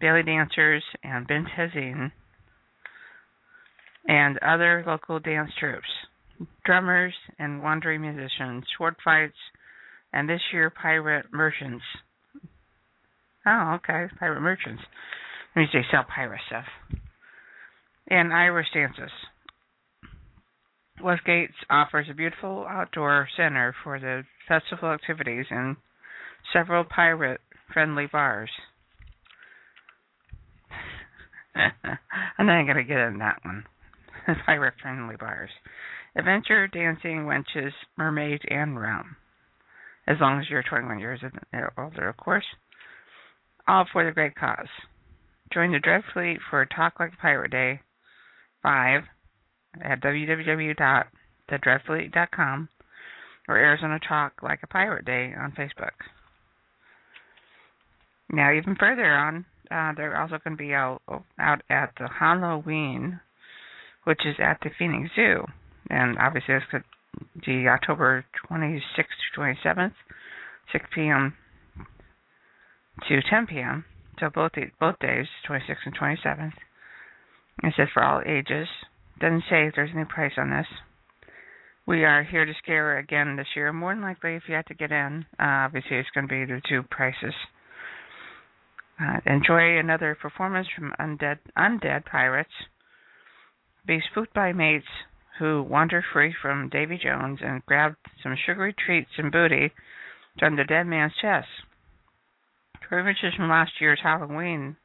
belly 0.00 0.22
dancers, 0.22 0.82
and 1.02 1.26
Bint 1.26 1.46
Hazine, 1.58 2.10
and 4.08 4.38
other 4.38 4.82
local 4.86 5.18
dance 5.18 5.50
troops, 5.60 5.88
drummers 6.64 7.12
and 7.38 7.62
wandering 7.62 8.00
musicians, 8.00 8.64
sword 8.78 8.94
fights, 9.04 9.36
and 10.12 10.26
this 10.26 10.40
year 10.54 10.70
pirate 10.70 11.26
merchants. 11.32 11.84
Oh, 13.46 13.74
okay, 13.76 14.06
pirate 14.18 14.40
merchants. 14.40 14.82
That 15.54 15.60
means 15.60 15.70
they 15.74 15.84
sell 15.90 16.04
pirate 16.04 16.40
stuff 16.46 16.64
and 18.08 18.32
Irish 18.32 18.68
dances. 18.72 19.12
Westgate 21.02 21.50
offers 21.68 22.06
a 22.10 22.14
beautiful 22.14 22.66
outdoor 22.68 23.28
center 23.36 23.74
for 23.84 23.98
the 23.98 24.22
festival 24.48 24.92
activities 24.92 25.46
and 25.50 25.76
several 26.52 26.84
pirate 26.84 27.40
friendly 27.72 28.06
bars. 28.06 28.50
I'm 32.38 32.46
not 32.46 32.64
going 32.64 32.76
to 32.76 32.84
get 32.84 32.98
in 32.98 33.18
that 33.18 33.40
one. 33.44 33.64
pirate 34.46 34.74
friendly 34.80 35.16
bars. 35.16 35.50
Adventure, 36.16 36.66
dancing, 36.66 37.24
wenches, 37.24 37.72
mermaids, 37.96 38.42
and 38.48 38.80
rum. 38.80 39.16
As 40.06 40.16
long 40.20 40.40
as 40.40 40.46
you're 40.50 40.62
21 40.62 40.98
years 40.98 41.20
older, 41.78 42.08
of 42.08 42.16
course. 42.16 42.46
All 43.68 43.86
for 43.92 44.04
the 44.04 44.12
great 44.12 44.34
cause. 44.34 44.68
Join 45.52 45.72
the 45.72 45.78
Dread 45.78 46.02
Fleet 46.12 46.38
for 46.48 46.64
Talk 46.66 46.94
Like 46.98 47.12
a 47.12 47.16
Pirate 47.16 47.52
Day 47.52 47.80
5 48.62 49.02
at 49.82 50.00
www.thedreadfleet.com 50.02 52.68
or 53.48 53.56
Arizona 53.56 53.98
Talk 54.06 54.34
Like 54.42 54.60
a 54.62 54.66
Pirate 54.66 55.04
Day 55.04 55.32
on 55.38 55.52
Facebook. 55.52 55.90
Now, 58.32 58.52
even 58.52 58.76
further 58.76 59.12
on, 59.12 59.44
uh, 59.70 59.92
they're 59.96 60.20
also 60.20 60.38
going 60.42 60.56
to 60.56 60.62
be 60.62 60.72
out, 60.72 61.02
out 61.38 61.62
at 61.68 61.92
the 61.98 62.08
Halloween, 62.08 63.20
which 64.04 64.24
is 64.24 64.36
at 64.38 64.58
the 64.62 64.70
Phoenix 64.78 65.10
Zoo. 65.14 65.44
And 65.88 66.16
obviously, 66.18 66.54
it's 66.54 66.84
the 67.44 67.68
October 67.68 68.24
26th 68.48 68.80
to 68.96 69.40
27th, 69.40 69.94
6 70.72 70.84
p.m. 70.94 71.34
to 73.08 73.20
10 73.28 73.46
p.m. 73.46 73.84
So 74.20 74.30
both 74.32 74.52
both 74.78 74.98
days, 75.00 75.26
26th 75.48 75.86
and 75.86 75.98
27th. 75.98 76.52
It 77.62 77.74
says 77.76 77.88
for 77.92 78.04
all 78.04 78.22
ages. 78.24 78.68
Doesn't 79.20 79.44
say 79.50 79.66
if 79.66 79.74
there's 79.74 79.90
any 79.94 80.04
price 80.04 80.32
on 80.38 80.50
this. 80.50 80.66
We 81.86 82.04
are 82.04 82.22
here 82.22 82.44
to 82.44 82.52
scare 82.62 82.98
again 82.98 83.36
this 83.36 83.48
year. 83.54 83.72
More 83.72 83.94
than 83.94 84.02
likely, 84.02 84.34
if 84.34 84.44
you 84.48 84.54
have 84.54 84.66
to 84.66 84.74
get 84.74 84.92
in, 84.92 85.26
uh, 85.38 85.66
obviously 85.66 85.96
it's 85.96 86.08
going 86.14 86.28
to 86.28 86.32
be 86.32 86.44
the 86.44 86.60
two 86.68 86.82
prices. 86.90 87.34
Uh, 89.00 89.18
enjoy 89.26 89.78
another 89.78 90.16
performance 90.20 90.68
from 90.74 90.92
undead 91.00 91.38
undead 91.56 92.04
pirates. 92.04 92.50
Be 93.86 94.00
spooked 94.10 94.34
by 94.34 94.52
mates 94.52 94.86
who 95.38 95.62
wander 95.62 96.04
free 96.12 96.34
from 96.40 96.68
Davy 96.68 96.98
Jones 97.02 97.38
and 97.42 97.64
grab 97.64 97.94
some 98.22 98.36
sugary 98.46 98.74
treats 98.74 99.10
and 99.16 99.32
booty 99.32 99.72
from 100.38 100.56
the 100.56 100.64
dead 100.64 100.86
man's 100.86 101.14
chest. 101.20 101.48
For 102.88 102.98
images 102.98 103.34
from 103.36 103.48
last 103.48 103.72
year's 103.80 104.00
Halloween, 104.02 104.76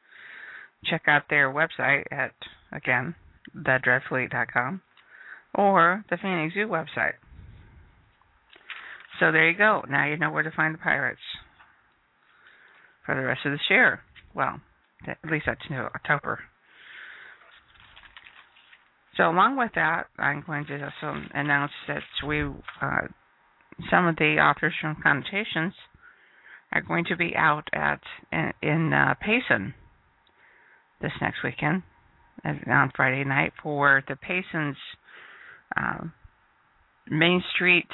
check 0.84 1.02
out 1.06 1.24
their 1.28 1.52
website 1.52 2.04
at 2.10 2.32
Again, 2.72 3.14
thedreadfleet.com 3.56 4.82
or 5.54 6.04
the 6.10 6.16
Phoenix 6.20 6.54
Zoo 6.54 6.66
website. 6.66 7.14
So 9.18 9.32
there 9.32 9.48
you 9.50 9.56
go. 9.56 9.82
Now 9.88 10.06
you 10.06 10.16
know 10.16 10.30
where 10.30 10.42
to 10.42 10.50
find 10.50 10.74
the 10.74 10.78
pirates 10.78 11.20
for 13.04 13.14
the 13.14 13.22
rest 13.22 13.40
of 13.46 13.52
this 13.52 13.70
year. 13.70 14.00
Well, 14.34 14.60
at 15.06 15.18
least 15.30 15.46
that's 15.46 15.70
new 15.70 15.78
October. 15.78 16.40
So 19.16 19.30
along 19.30 19.56
with 19.56 19.70
that, 19.76 20.08
I'm 20.18 20.44
going 20.46 20.66
to 20.66 20.74
also 20.74 21.18
announce 21.32 21.72
that 21.88 22.02
we, 22.26 22.42
uh, 22.42 23.08
some 23.90 24.06
of 24.06 24.16
the 24.16 24.36
authors 24.38 24.74
from 24.78 24.96
Connotations, 25.02 25.72
are 26.72 26.82
going 26.82 27.06
to 27.06 27.16
be 27.16 27.34
out 27.34 27.68
at 27.72 28.00
in, 28.30 28.52
in 28.60 28.92
uh, 28.92 29.14
Payson 29.20 29.72
this 31.00 31.12
next 31.22 31.38
weekend 31.42 31.82
on 32.66 32.92
Friday 32.94 33.24
night 33.24 33.52
for 33.62 34.02
the 34.08 34.14
Payson's 34.14 34.76
um, 35.76 36.12
Main 37.10 37.42
Street 37.54 37.88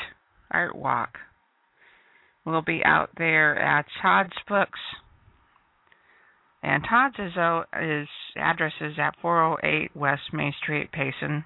Art 0.50 0.76
Walk. 0.76 1.18
We'll 2.44 2.62
be 2.62 2.82
out 2.84 3.10
there 3.16 3.58
at 3.58 3.86
Todd's 4.00 4.36
Books. 4.48 4.80
And 6.62 6.84
Todd's 6.88 7.16
is, 7.18 7.36
uh, 7.36 7.62
his 7.80 8.08
address 8.36 8.72
is 8.80 8.94
at 8.98 9.14
408 9.20 9.96
West 9.96 10.22
Main 10.32 10.52
Street, 10.62 10.90
Payson. 10.92 11.44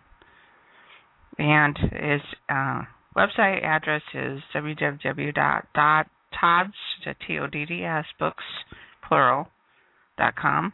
And 1.38 1.78
his 1.78 2.20
uh, 2.48 2.82
website 3.16 3.62
address 3.62 4.02
is 4.14 4.40
www.todds, 4.54 5.84
T-O-D-D-S, 7.26 8.04
books, 8.18 8.44
plural, 9.06 9.48
dot 10.18 10.34
com 10.36 10.72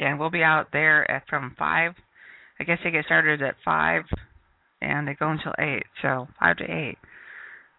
and 0.00 0.18
we'll 0.18 0.30
be 0.30 0.42
out 0.42 0.68
there 0.72 1.08
at 1.10 1.28
from 1.28 1.54
five. 1.58 1.92
I 2.58 2.64
guess 2.64 2.78
they 2.82 2.90
get 2.90 3.04
started 3.04 3.42
at 3.42 3.54
five, 3.64 4.04
and 4.80 5.06
they 5.06 5.14
go 5.14 5.30
until 5.30 5.52
eight. 5.58 5.84
So 6.02 6.28
five 6.38 6.56
to 6.58 6.64
eight. 6.64 6.98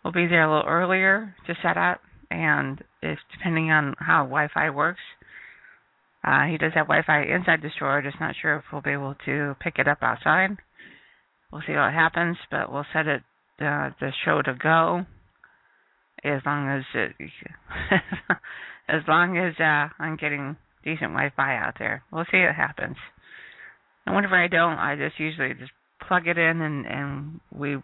We'll 0.03 0.13
be 0.13 0.27
there 0.27 0.43
a 0.43 0.55
little 0.55 0.69
earlier 0.69 1.35
to 1.47 1.53
set 1.61 1.77
up, 1.77 2.01
and 2.29 2.83
if 3.01 3.19
depending 3.33 3.71
on 3.71 3.95
how 3.99 4.23
Wi-Fi 4.23 4.69
works, 4.69 5.01
uh, 6.23 6.45
he 6.45 6.57
does 6.57 6.73
have 6.73 6.87
Wi-Fi 6.87 7.23
inside 7.23 7.61
the 7.61 7.69
store. 7.75 8.01
Just 8.01 8.19
not 8.19 8.35
sure 8.41 8.57
if 8.57 8.63
we'll 8.71 8.81
be 8.81 8.91
able 8.91 9.15
to 9.25 9.55
pick 9.59 9.77
it 9.77 9.87
up 9.87 9.99
outside. 10.01 10.51
We'll 11.51 11.63
see 11.67 11.73
what 11.73 11.93
happens, 11.93 12.37
but 12.49 12.71
we'll 12.71 12.85
set 12.93 13.07
it 13.07 13.21
uh, 13.59 13.89
the 13.99 14.11
show 14.25 14.41
to 14.41 14.53
go 14.53 15.05
as 16.23 16.41
long 16.45 16.69
as 16.69 16.83
it, 16.93 17.15
as 18.87 19.01
long 19.07 19.37
as 19.37 19.53
uh, 19.59 19.89
I'm 20.01 20.17
getting 20.17 20.55
decent 20.83 21.11
Wi-Fi 21.11 21.55
out 21.55 21.75
there. 21.79 22.03
We'll 22.11 22.25
see 22.31 22.41
what 22.41 22.55
happens. 22.55 22.97
And 24.05 24.15
whenever 24.15 24.35
I 24.35 24.47
don't, 24.47 24.77
I 24.77 24.95
just 24.95 25.19
usually 25.19 25.53
just 25.53 25.71
plug 26.07 26.27
it 26.27 26.37
in 26.37 26.61
and 26.61 26.85
and 26.85 27.39
we 27.51 27.77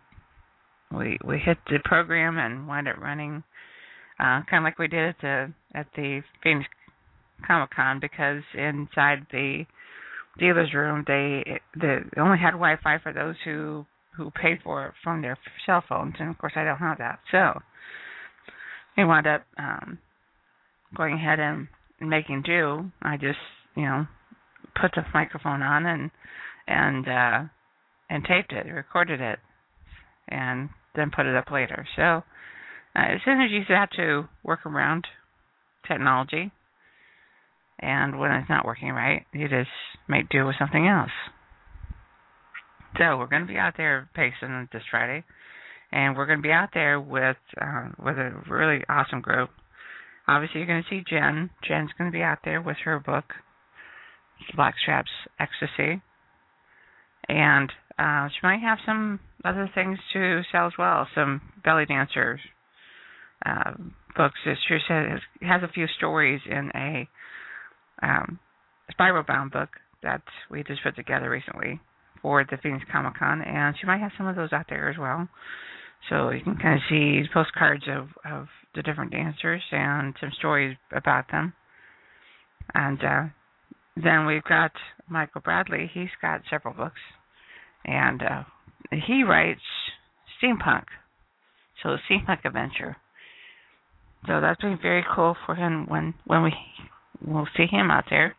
we 0.91 1.17
we 1.23 1.37
hit 1.37 1.57
the 1.67 1.79
program 1.83 2.37
and 2.37 2.67
wind 2.67 2.87
up 2.87 2.97
running, 2.97 3.43
uh, 4.19 4.41
kind 4.49 4.59
of 4.59 4.63
like 4.63 4.79
we 4.79 4.87
did 4.87 5.09
at 5.09 5.15
the 5.21 5.53
at 5.73 5.87
the 5.95 6.21
Phoenix 6.43 6.67
Comic 7.45 7.69
Con 7.75 7.99
because 7.99 8.43
inside 8.53 9.27
the 9.31 9.65
dealer's 10.39 10.73
room 10.73 11.03
they 11.07 11.59
they 11.79 11.99
only 12.19 12.37
had 12.37 12.51
Wi-Fi 12.51 12.99
for 12.99 13.13
those 13.13 13.35
who 13.43 13.85
who 14.15 14.31
paid 14.31 14.59
for 14.63 14.87
it 14.87 14.93
from 15.03 15.21
their 15.21 15.37
cell 15.65 15.83
phones, 15.87 16.15
and 16.19 16.29
of 16.29 16.37
course 16.37 16.53
I 16.55 16.63
don't 16.63 16.77
have 16.77 16.97
that, 16.97 17.19
so 17.31 17.61
we 18.97 19.05
wound 19.05 19.27
up 19.27 19.45
um, 19.59 19.99
going 20.95 21.13
ahead 21.13 21.39
and 21.39 21.67
making 22.01 22.43
do. 22.43 22.91
I 23.01 23.17
just, 23.17 23.39
you 23.75 23.83
know, 23.83 24.07
put 24.79 24.91
the 24.95 25.03
microphone 25.13 25.61
on 25.61 25.85
and 25.85 26.11
and 26.67 27.07
uh 27.07 27.43
and 28.09 28.23
taped 28.23 28.53
it, 28.53 28.69
recorded 28.71 29.19
it, 29.19 29.39
and 30.29 30.69
then 30.95 31.11
put 31.15 31.25
it 31.25 31.35
up 31.35 31.51
later. 31.51 31.85
So 31.95 32.01
uh, 32.03 33.13
as 33.13 33.19
soon 33.25 33.41
as 33.41 33.51
you 33.51 33.61
have 33.69 33.89
to 33.91 34.27
work 34.43 34.65
around 34.65 35.05
technology, 35.87 36.51
and 37.79 38.19
when 38.19 38.31
it's 38.31 38.49
not 38.49 38.65
working 38.65 38.89
right, 38.89 39.25
you 39.33 39.47
just 39.47 39.69
make 40.07 40.29
do 40.29 40.45
with 40.45 40.55
something 40.57 40.87
else. 40.87 41.11
So 42.97 43.17
we're 43.17 43.27
going 43.27 43.45
to 43.45 43.51
be 43.51 43.57
out 43.59 43.75
there 43.77 44.09
Payson 44.15 44.69
this 44.73 44.81
Friday, 44.89 45.23
and 45.91 46.17
we're 46.17 46.25
going 46.25 46.39
to 46.39 46.43
be 46.43 46.51
out 46.51 46.69
there 46.73 46.99
with 46.99 47.37
uh, 47.61 47.89
with 48.03 48.17
a 48.17 48.31
really 48.49 48.83
awesome 48.89 49.21
group. 49.21 49.49
Obviously, 50.27 50.59
you're 50.59 50.67
going 50.67 50.83
to 50.83 50.89
see 50.89 51.03
Jen. 51.09 51.49
Jen's 51.67 51.91
going 51.97 52.11
to 52.11 52.15
be 52.17 52.23
out 52.23 52.39
there 52.43 52.61
with 52.61 52.77
her 52.83 52.99
book, 52.99 53.33
Blackstrap's 54.55 55.09
Ecstasy, 55.39 56.01
and 57.29 57.71
uh, 57.97 58.27
she 58.29 58.39
might 58.43 58.59
have 58.61 58.79
some 58.85 59.19
other 59.45 59.69
things 59.73 59.97
to 60.13 60.41
sell 60.51 60.67
as 60.67 60.73
well. 60.77 61.07
Some 61.15 61.41
belly 61.63 61.85
dancers 61.85 62.39
uh, 63.45 63.71
books. 64.15 64.39
She 64.43 64.77
says 64.87 65.19
has 65.41 65.63
a 65.63 65.71
few 65.71 65.87
stories 65.97 66.41
in 66.49 66.71
a 66.75 67.07
um, 68.01 68.39
spiral 68.91 69.23
bound 69.23 69.51
book 69.51 69.69
that 70.03 70.21
we 70.49 70.63
just 70.63 70.83
put 70.83 70.95
together 70.95 71.29
recently 71.29 71.79
for 72.21 72.45
the 72.49 72.57
Phoenix 72.57 72.83
Comic 72.91 73.17
Con, 73.17 73.41
and 73.41 73.75
she 73.79 73.87
might 73.87 73.99
have 73.99 74.11
some 74.17 74.27
of 74.27 74.35
those 74.35 74.53
out 74.53 74.65
there 74.69 74.89
as 74.89 74.97
well. 74.97 75.27
So 76.09 76.29
you 76.29 76.41
can 76.41 76.55
kind 76.57 76.75
of 76.75 76.81
see 76.89 77.21
postcards 77.33 77.83
of 77.87 78.07
of 78.29 78.47
the 78.75 78.81
different 78.81 79.11
dancers 79.11 79.61
and 79.71 80.13
some 80.19 80.31
stories 80.37 80.77
about 80.91 81.25
them. 81.31 81.53
And 82.73 83.03
uh, 83.03 83.23
then 83.95 84.25
we've 84.25 84.43
got 84.43 84.71
Michael 85.09 85.41
Bradley. 85.41 85.89
He's 85.93 86.09
got 86.21 86.41
several 86.49 86.73
books, 86.73 86.99
and 87.85 88.21
uh, 88.21 88.43
he 88.91 89.23
writes 89.23 89.61
steampunk, 90.41 90.85
so 91.81 91.97
steampunk 92.09 92.45
adventure. 92.45 92.97
So 94.27 94.41
that's 94.41 94.61
been 94.61 94.79
very 94.81 95.05
cool 95.15 95.35
for 95.45 95.55
him 95.55 95.85
when 95.87 96.13
when 96.25 96.43
we 96.43 96.53
we'll 97.25 97.47
see 97.55 97.65
him 97.65 97.89
out 97.91 98.05
there. 98.09 98.35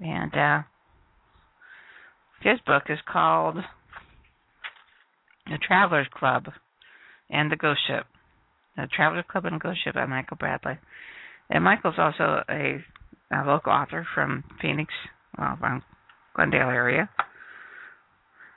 And 0.00 0.34
uh, 0.34 0.62
his 2.42 2.60
book 2.66 2.84
is 2.88 2.98
called 3.10 3.56
The 5.46 5.58
Travelers 5.58 6.06
Club 6.12 6.46
and 7.30 7.50
the 7.50 7.56
Ghost 7.56 7.80
Ship. 7.86 8.04
The 8.76 8.88
Travelers 8.94 9.24
Club 9.30 9.44
and 9.46 9.60
Ghost 9.60 9.78
Ship 9.84 9.94
by 9.94 10.06
Michael 10.06 10.36
Bradley. 10.36 10.78
And 11.48 11.64
Michael's 11.64 11.94
also 11.98 12.42
a, 12.48 12.84
a 13.32 13.46
local 13.46 13.72
author 13.72 14.06
from 14.14 14.44
Phoenix, 14.60 14.92
well, 15.38 15.56
from 15.58 15.82
Glendale 16.34 16.70
area. 16.70 17.08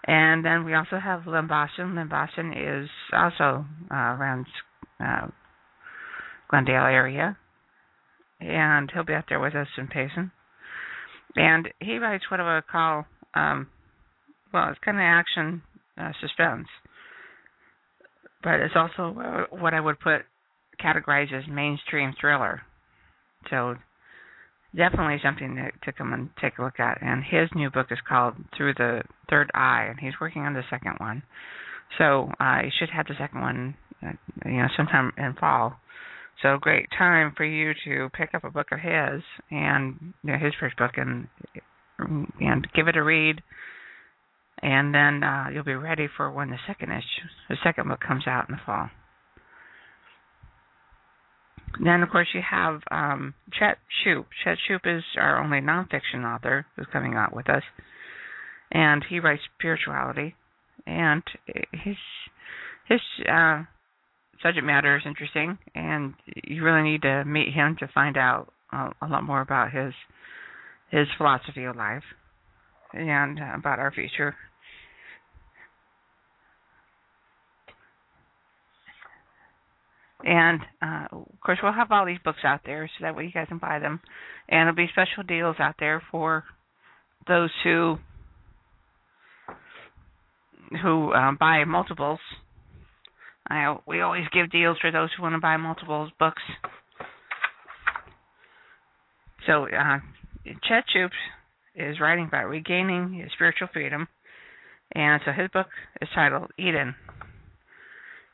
And 0.05 0.43
then 0.43 0.65
we 0.65 0.73
also 0.73 0.97
have 0.97 1.27
Len 1.27 1.47
Boston. 1.47 1.95
Len 1.95 2.09
Boston 2.09 2.53
is 2.53 2.89
also 3.13 3.65
uh, 3.91 3.95
around 3.95 4.47
uh, 4.99 5.27
Glendale 6.49 6.85
area 6.85 7.37
and 8.39 8.89
he'll 8.93 9.03
be 9.03 9.13
out 9.13 9.25
there 9.27 9.39
with 9.39 9.55
us 9.55 9.67
in 9.77 9.87
Payson. 9.87 10.31
And 11.35 11.69
he 11.79 11.97
writes 11.97 12.25
what 12.29 12.39
I 12.39 12.55
would 12.55 12.67
call, 12.67 13.05
um, 13.35 13.67
well, 14.53 14.69
it's 14.69 14.79
kind 14.83 14.97
of 14.97 15.01
action 15.01 15.61
uh, 15.99 16.11
suspense, 16.21 16.67
but 18.41 18.59
it's 18.59 18.75
also 18.75 19.47
what 19.51 19.73
I 19.73 19.79
would 19.79 19.99
put 19.99 20.21
categorize 20.83 21.33
as 21.33 21.43
mainstream 21.49 22.13
thriller. 22.19 22.61
So 23.49 23.75
definitely 24.75 25.17
something 25.23 25.55
to, 25.55 25.71
to 25.85 25.97
come 25.97 26.13
and 26.13 26.29
take 26.41 26.57
a 26.57 26.63
look 26.63 26.79
at. 26.79 27.01
And 27.01 27.23
his 27.23 27.49
new 27.55 27.69
book 27.69 27.87
is 27.91 27.97
called 28.07 28.35
Through 28.55 28.75
the 28.75 29.01
Third 29.29 29.51
Eye, 29.53 29.87
and 29.89 29.99
he's 29.99 30.13
working 30.21 30.43
on 30.43 30.53
the 30.53 30.63
second 30.69 30.95
one. 30.97 31.23
So 31.97 32.31
uh, 32.39 32.61
you 32.63 32.71
should 32.79 32.89
have 32.89 33.07
the 33.07 33.15
second 33.17 33.41
one, 33.41 33.75
uh, 34.05 34.11
you 34.45 34.57
know, 34.57 34.67
sometime 34.77 35.11
in 35.17 35.33
fall. 35.39 35.75
So 36.41 36.57
great 36.61 36.87
time 36.97 37.33
for 37.35 37.43
you 37.43 37.73
to 37.85 38.09
pick 38.13 38.29
up 38.33 38.43
a 38.43 38.51
book 38.51 38.67
of 38.71 38.79
his 38.79 39.21
and 39.51 40.13
you 40.23 40.31
know, 40.31 40.37
his 40.37 40.53
first 40.59 40.77
book 40.77 40.91
and 40.95 41.27
and 42.39 42.65
give 42.73 42.87
it 42.87 42.95
a 42.95 43.03
read, 43.03 43.41
and 44.61 44.93
then 44.93 45.23
uh, 45.23 45.45
you'll 45.53 45.63
be 45.63 45.75
ready 45.75 46.07
for 46.17 46.31
when 46.31 46.49
the 46.49 46.57
second 46.67 46.91
issue, 46.91 47.27
the 47.49 47.57
second 47.63 47.87
book 47.87 47.99
comes 48.05 48.27
out 48.27 48.49
in 48.49 48.55
the 48.55 48.61
fall. 48.65 48.89
Then 51.83 52.01
of 52.03 52.09
course 52.09 52.27
you 52.33 52.41
have 52.49 52.81
um, 52.91 53.33
Chet 53.57 53.77
Shoup. 54.03 54.25
Chet 54.43 54.57
Shoup 54.69 54.97
is 54.97 55.03
our 55.17 55.41
only 55.41 55.59
nonfiction 55.59 56.25
author 56.25 56.65
who's 56.75 56.87
coming 56.91 57.15
out 57.15 57.33
with 57.35 57.49
us, 57.49 57.63
and 58.71 59.03
he 59.07 59.19
writes 59.19 59.43
spirituality, 59.57 60.35
and 60.85 61.23
his 61.71 61.95
his 62.87 62.99
uh, 63.31 63.63
subject 64.41 64.65
matter 64.65 64.97
is 64.97 65.03
interesting, 65.05 65.57
and 65.75 66.15
you 66.43 66.63
really 66.63 66.81
need 66.81 67.03
to 67.03 67.23
meet 67.23 67.53
him 67.53 67.77
to 67.79 67.87
find 67.93 68.17
out 68.17 68.51
a, 68.71 68.89
a 69.01 69.07
lot 69.07 69.23
more 69.23 69.41
about 69.41 69.71
his 69.71 69.93
his 70.89 71.07
philosophy 71.17 71.65
of 71.65 71.75
life 71.75 72.03
and 72.93 73.39
uh, 73.39 73.53
about 73.55 73.79
our 73.79 73.91
future. 73.91 74.35
And 80.23 80.59
uh, 80.81 81.07
of 81.11 81.39
course, 81.41 81.59
we'll 81.63 81.73
have 81.73 81.91
all 81.91 82.05
these 82.05 82.19
books 82.23 82.39
out 82.43 82.61
there 82.65 82.87
so 82.87 83.05
that 83.05 83.15
way 83.15 83.25
you 83.25 83.31
guys 83.31 83.47
can 83.47 83.57
buy 83.57 83.79
them, 83.79 84.01
and 84.49 84.67
there'll 84.67 84.75
be 84.75 84.89
special 84.91 85.23
deals 85.23 85.55
out 85.59 85.75
there 85.79 86.03
for 86.11 86.43
those 87.27 87.51
who 87.63 87.97
who 90.81 91.13
um, 91.13 91.37
buy 91.39 91.63
multiples. 91.63 92.19
I 93.47 93.77
we 93.87 94.01
always 94.01 94.25
give 94.33 94.51
deals 94.51 94.77
for 94.81 94.91
those 94.91 95.09
who 95.15 95.23
want 95.23 95.35
to 95.35 95.39
buy 95.39 95.57
multiple 95.57 96.09
books. 96.19 96.41
So 99.47 99.67
uh, 99.67 99.99
Chet 100.67 100.83
Shoup 100.93 101.11
is 101.75 101.99
writing 101.99 102.25
about 102.25 102.49
regaining 102.49 103.13
his 103.13 103.31
spiritual 103.33 103.69
freedom, 103.71 104.07
and 104.93 105.21
so 105.25 105.31
his 105.31 105.49
book 105.51 105.67
is 106.01 106.09
titled 106.13 106.51
Eden: 106.59 106.93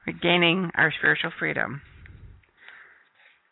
Regaining 0.05 0.71
Our 0.75 0.91
Spiritual 0.97 1.31
Freedom. 1.39 1.81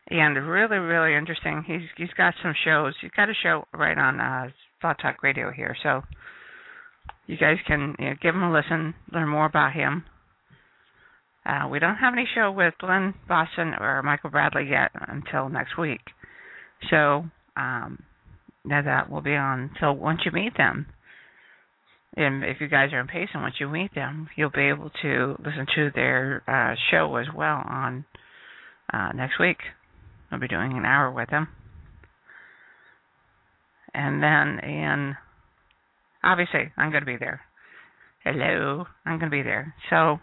And 0.09 0.35
really, 0.47 0.77
really 0.77 1.15
interesting. 1.15 1.63
He's 1.65 1.89
he's 1.97 2.13
got 2.17 2.33
some 2.43 2.53
shows. 2.65 2.93
He's 3.01 3.11
got 3.11 3.29
a 3.29 3.33
show 3.41 3.65
right 3.73 3.97
on 3.97 4.19
uh, 4.19 4.49
Blog 4.81 4.97
Talk 5.01 5.23
Radio 5.23 5.49
here, 5.51 5.75
so 5.81 6.01
you 7.25 7.37
guys 7.37 7.57
can 7.65 7.95
you 7.97 8.09
know, 8.09 8.15
give 8.21 8.35
him 8.35 8.43
a 8.43 8.51
listen, 8.51 8.93
learn 9.11 9.29
more 9.29 9.45
about 9.45 9.73
him. 9.73 10.03
Uh, 11.45 11.67
we 11.69 11.79
don't 11.79 11.95
have 11.95 12.13
any 12.13 12.27
show 12.35 12.51
with 12.51 12.73
Glenn 12.79 13.13
Boston 13.27 13.73
or 13.79 14.01
Michael 14.03 14.29
Bradley 14.29 14.67
yet 14.69 14.91
until 14.93 15.49
next 15.49 15.77
week. 15.77 16.01
So 16.89 17.25
um, 17.57 17.99
that 18.65 19.09
will 19.09 19.21
be 19.21 19.35
on. 19.35 19.71
So 19.79 19.91
once 19.91 20.21
you 20.25 20.31
meet 20.31 20.55
them, 20.57 20.85
and 22.15 22.43
if 22.43 22.57
you 22.61 22.67
guys 22.67 22.93
are 22.93 23.05
Payson, 23.05 23.41
once 23.41 23.55
you 23.59 23.67
meet 23.67 23.95
them, 23.95 24.29
you'll 24.35 24.51
be 24.51 24.69
able 24.69 24.91
to 25.01 25.35
listen 25.39 25.65
to 25.75 25.89
their 25.95 26.43
uh, 26.47 26.75
show 26.91 27.15
as 27.15 27.25
well 27.35 27.61
on 27.65 28.05
uh, 28.93 29.11
next 29.13 29.39
week. 29.39 29.57
I'll 30.31 30.39
be 30.39 30.47
doing 30.47 30.77
an 30.77 30.85
hour 30.85 31.11
with 31.11 31.29
them. 31.29 31.47
And 33.93 34.21
then 34.21 34.59
in, 34.67 35.15
obviously, 36.23 36.71
I'm 36.77 36.91
going 36.91 37.03
to 37.03 37.11
be 37.11 37.17
there. 37.17 37.41
Hello, 38.23 38.85
I'm 39.05 39.19
going 39.19 39.31
to 39.31 39.35
be 39.35 39.43
there. 39.43 39.73
So 39.89 40.19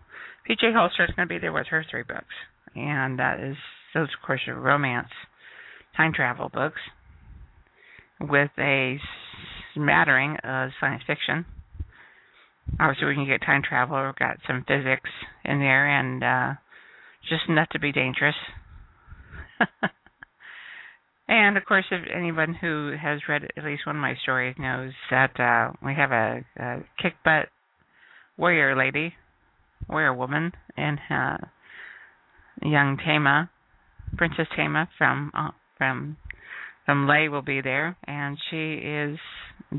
PJ 0.48 0.74
Holster 0.74 1.04
is 1.04 1.10
going 1.14 1.28
to 1.28 1.34
be 1.34 1.38
there 1.38 1.52
with 1.52 1.66
her 1.68 1.84
three 1.90 2.02
books, 2.02 2.34
and 2.74 3.18
that 3.18 3.40
is 3.40 3.56
those, 3.94 4.08
of 4.08 4.26
course, 4.26 4.40
are 4.48 4.58
romance, 4.58 5.08
time 5.96 6.12
travel 6.14 6.48
books 6.48 6.80
with 8.20 8.50
a 8.58 8.98
smattering 9.74 10.36
of 10.42 10.70
science 10.80 11.02
fiction. 11.06 11.44
Obviously, 12.78 13.08
we 13.08 13.14
can 13.14 13.26
get 13.26 13.42
time 13.44 13.62
travel. 13.66 14.04
We've 14.04 14.16
got 14.16 14.38
some 14.46 14.64
physics 14.66 15.10
in 15.44 15.58
there, 15.58 15.88
and 15.88 16.22
uh, 16.22 16.52
just 17.28 17.42
enough 17.48 17.68
to 17.70 17.78
be 17.78 17.92
dangerous. 17.92 18.36
and 21.28 21.56
of 21.56 21.64
course, 21.64 21.84
if 21.90 22.02
anyone 22.14 22.54
who 22.54 22.94
has 23.00 23.20
read 23.28 23.44
at 23.56 23.64
least 23.64 23.86
one 23.86 23.96
of 23.96 24.02
my 24.02 24.14
stories 24.22 24.56
knows 24.58 24.92
that 25.10 25.38
uh, 25.38 25.72
we 25.84 25.94
have 25.94 26.12
a, 26.12 26.44
a 26.58 26.78
kick 27.02 27.14
butt 27.24 27.48
warrior 28.36 28.76
lady 28.76 29.14
warrior 29.88 30.14
woman 30.14 30.52
and 30.76 30.98
uh, 31.10 31.36
young 32.62 32.98
Tama, 33.04 33.50
Princess 34.16 34.46
Tama 34.56 34.88
from 34.98 35.30
uh, 35.34 35.50
from 35.78 36.16
from 36.86 37.06
Lay 37.08 37.28
will 37.28 37.42
be 37.42 37.60
there, 37.60 37.96
and 38.04 38.36
she 38.50 38.74
is 38.74 39.18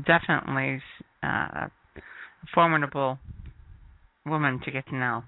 definitely 0.06 0.80
uh, 1.22 1.66
formidable 2.54 3.18
woman 4.26 4.60
to 4.64 4.70
get 4.70 4.86
to 4.88 4.94
know. 4.94 5.22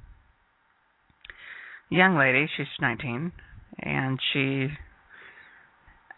Young 1.91 2.17
lady, 2.17 2.49
she's 2.57 2.67
19, 2.81 3.33
and 3.81 4.19
she 4.33 4.69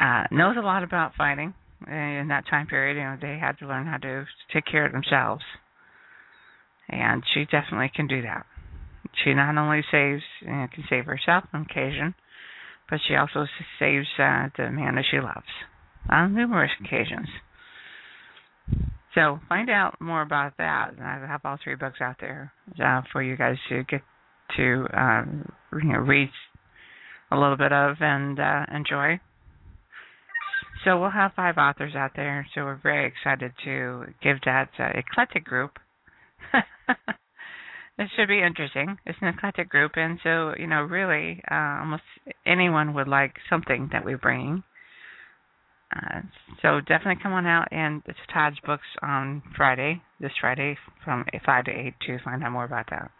uh, 0.00 0.24
knows 0.30 0.56
a 0.56 0.62
lot 0.62 0.82
about 0.82 1.12
fighting. 1.16 1.54
In 1.87 2.28
that 2.28 2.44
time 2.48 2.66
period, 2.66 2.96
you 2.96 3.02
know, 3.02 3.16
they 3.20 3.38
had 3.38 3.59
to 3.59 3.66
learn 3.66 3.87
how 3.87 3.98
to 3.98 4.24
take 4.52 4.64
care 4.64 4.87
of 4.87 4.92
themselves 4.92 5.42
and 6.88 7.22
she 7.35 7.44
definitely 7.44 7.90
can 7.94 8.06
do 8.06 8.22
that. 8.22 8.46
She 9.24 9.35
not 9.35 9.56
only 9.56 9.82
saves 9.90 10.22
you 10.42 10.50
know, 10.50 10.66
can 10.72 10.85
save 10.88 11.06
herself 11.06 11.44
on 11.52 11.62
occasion, 11.62 12.14
but 12.88 13.00
she 13.06 13.14
also 13.14 13.46
saves 13.78 14.06
uh, 14.18 14.48
the 14.56 14.70
man 14.70 14.94
that 14.96 15.04
she 15.11 15.18
loves 15.18 15.46
on 16.09 16.35
numerous 16.35 16.70
occasions. 16.85 17.28
So 19.16 19.40
find 19.48 19.70
out 19.70 19.98
more 19.98 20.20
about 20.20 20.52
that. 20.59 20.90
I 21.00 21.26
have 21.26 21.40
all 21.44 21.57
three 21.64 21.74
books 21.74 22.00
out 22.02 22.16
there 22.20 22.52
uh, 22.85 23.00
for 23.12 23.22
you 23.22 23.35
guys 23.35 23.57
to 23.70 23.83
get 23.85 24.02
to 24.59 24.87
um, 24.92 25.50
you 25.72 25.92
know 25.92 26.00
read 26.00 26.29
a 27.33 27.37
little 27.37 27.57
bit 27.57 27.72
of 27.72 27.96
and 28.00 28.38
uh, 28.38 28.66
enjoy. 28.72 29.18
So 30.85 31.00
we'll 31.00 31.11
have 31.11 31.33
five 31.35 31.57
authors 31.57 31.94
out 31.96 32.12
there. 32.14 32.46
So 32.55 32.64
we're 32.64 32.79
very 32.83 33.09
excited 33.09 33.52
to 33.64 34.05
give 34.22 34.37
that 34.44 34.68
uh, 34.79 34.90
eclectic 34.94 35.44
group. 35.44 35.79
it 37.98 38.09
should 38.14 38.29
be 38.29 38.42
interesting. 38.42 38.98
It's 39.07 39.18
an 39.22 39.29
eclectic 39.29 39.70
group, 39.70 39.92
and 39.96 40.18
so 40.22 40.52
you 40.59 40.66
know, 40.66 40.83
really, 40.83 41.42
uh, 41.50 41.81
almost 41.81 42.02
anyone 42.44 42.92
would 42.92 43.09
like 43.09 43.37
something 43.48 43.88
that 43.92 44.05
we're 44.05 44.18
bringing. 44.18 44.62
Uh, 45.96 46.20
so 46.62 46.80
definitely 46.80 47.22
come 47.22 47.32
on 47.32 47.46
out 47.46 47.68
and 47.70 48.02
it's 48.06 48.18
Todd's 48.32 48.59
Books 48.64 48.87
on 49.02 49.42
Friday, 49.56 50.02
this 50.20 50.32
Friday 50.40 50.76
from 51.04 51.24
5 51.44 51.64
to 51.64 51.70
8 51.70 51.94
to 52.06 52.18
find 52.24 52.42
out 52.42 52.52
more 52.52 52.64
about 52.64 52.87
that. 52.90 53.11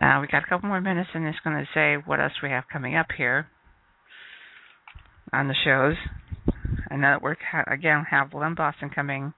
Uh, 0.00 0.20
we 0.20 0.26
got 0.26 0.42
a 0.42 0.46
couple 0.48 0.68
more 0.68 0.80
minutes 0.80 1.10
and 1.14 1.26
it's 1.26 1.38
going 1.44 1.56
to 1.56 1.68
say 1.72 2.02
what 2.04 2.20
else 2.20 2.32
we 2.42 2.50
have 2.50 2.64
coming 2.72 2.96
up 2.96 3.06
here 3.16 3.46
on 5.32 5.48
the 5.48 5.54
shows. 5.64 5.94
I 6.90 6.96
know 6.96 7.12
that 7.12 7.22
we're 7.22 7.36
again 7.66 8.04
have 8.10 8.34
Lynn 8.34 8.54
Boston 8.54 8.90
coming 8.90 9.32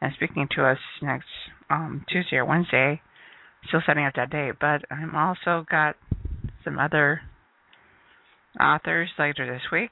and 0.00 0.12
speaking 0.14 0.48
to 0.56 0.64
us 0.64 0.78
next 1.02 1.26
um, 1.70 2.04
Tuesday 2.10 2.36
or 2.36 2.44
Wednesday. 2.44 3.00
Still 3.68 3.82
setting 3.86 4.04
up 4.04 4.14
that 4.16 4.30
date, 4.30 4.54
but 4.60 4.82
I'm 4.90 5.14
also 5.14 5.66
got 5.70 5.96
some 6.64 6.78
other 6.78 7.20
authors 8.58 9.10
later 9.18 9.46
this 9.46 9.70
week 9.70 9.90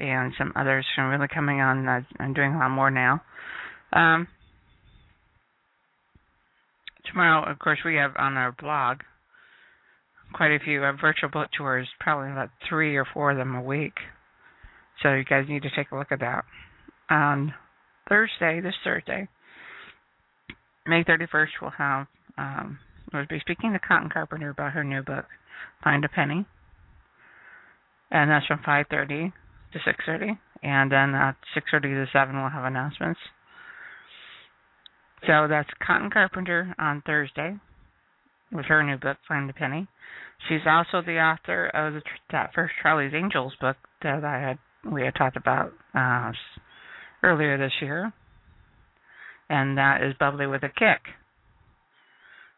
and 0.00 0.32
some 0.38 0.52
others 0.56 0.86
from 0.94 1.10
really 1.10 1.28
coming 1.32 1.60
on. 1.60 1.88
Uh, 1.88 2.00
I'm 2.18 2.34
doing 2.34 2.54
a 2.54 2.58
lot 2.58 2.70
more 2.70 2.90
now. 2.90 3.22
Um, 3.92 4.28
tomorrow, 7.10 7.50
of 7.50 7.58
course, 7.58 7.78
we 7.84 7.96
have 7.96 8.12
on 8.18 8.34
our 8.36 8.52
blog 8.52 8.98
quite 10.32 10.52
a 10.52 10.58
few 10.58 10.84
uh, 10.84 10.92
virtual 11.00 11.30
book 11.30 11.48
tours, 11.56 11.88
probably 12.00 12.30
about 12.30 12.50
three 12.68 12.96
or 12.96 13.06
four 13.12 13.30
of 13.30 13.36
them 13.36 13.54
a 13.54 13.62
week. 13.62 13.94
So 15.02 15.12
you 15.14 15.24
guys 15.24 15.44
need 15.48 15.62
to 15.62 15.70
take 15.76 15.90
a 15.92 15.96
look 15.96 16.10
at 16.10 16.20
that. 16.20 16.44
On 17.08 17.54
Thursday, 18.08 18.60
this 18.60 18.74
Thursday, 18.82 19.28
May 20.86 21.04
31st, 21.04 21.48
we'll 21.60 21.70
have 21.70 22.06
um, 22.38 22.78
we'll 23.12 23.26
be 23.28 23.40
speaking 23.40 23.72
to 23.72 23.78
Cotton 23.78 24.10
Carpenter 24.12 24.50
about 24.50 24.72
her 24.72 24.84
new 24.84 25.02
book, 25.02 25.26
Find 25.82 26.04
a 26.04 26.08
Penny, 26.08 26.44
and 28.10 28.30
that's 28.30 28.46
from 28.46 28.60
5:30 28.66 29.32
to 29.76 29.90
6:30, 29.90 30.38
and 30.62 30.90
then 30.90 31.14
at 31.14 31.36
6:30 31.54 31.82
to 31.82 32.06
7 32.12 32.36
we'll 32.36 32.50
have 32.50 32.64
announcements. 32.64 33.20
So 35.26 35.46
that's 35.48 35.70
Cotton 35.84 36.10
Carpenter 36.10 36.74
on 36.78 37.02
Thursday 37.02 37.56
with 38.52 38.66
her 38.66 38.82
new 38.82 38.96
book, 38.96 39.18
Find 39.26 39.48
a 39.50 39.52
Penny. 39.52 39.88
She's 40.48 40.66
also 40.66 41.02
the 41.02 41.18
author 41.18 41.66
of 41.68 41.94
the, 41.94 42.02
that 42.30 42.52
first 42.54 42.74
Charlie's 42.82 43.14
Angels 43.14 43.54
book 43.60 43.76
that 44.02 44.24
I 44.24 44.38
had 44.40 44.58
we 44.84 45.02
had 45.02 45.14
talked 45.16 45.36
about 45.36 45.72
uh, 45.94 46.30
earlier 47.22 47.58
this 47.58 47.72
year, 47.80 48.12
and 49.48 49.78
that 49.78 50.02
is 50.02 50.14
Bubbly 50.20 50.46
with 50.46 50.62
a 50.62 50.68
Kick. 50.68 51.00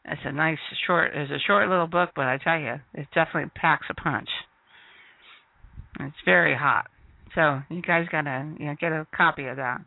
It's 0.05 0.21
a 0.25 0.33
nice 0.33 0.59
short, 0.87 1.13
it's 1.15 1.31
a 1.31 1.39
short 1.47 1.69
little 1.69 1.87
book, 1.87 2.11
but 2.15 2.27
I 2.27 2.39
tell 2.39 2.59
you, 2.59 2.75
it 2.95 3.09
definitely 3.15 3.51
packs 3.55 3.87
a 3.91 3.95
punch. 3.95 4.29
It's 6.01 6.17
very 6.25 6.55
hot. 6.55 6.87
So 7.35 7.61
you 7.71 7.83
guys 7.83 8.07
gotta 8.11 8.55
you 8.59 8.67
know 8.67 8.77
get 8.81 8.93
a 8.93 9.07
copy 9.17 9.47
of 9.47 9.57
that. 9.57 9.79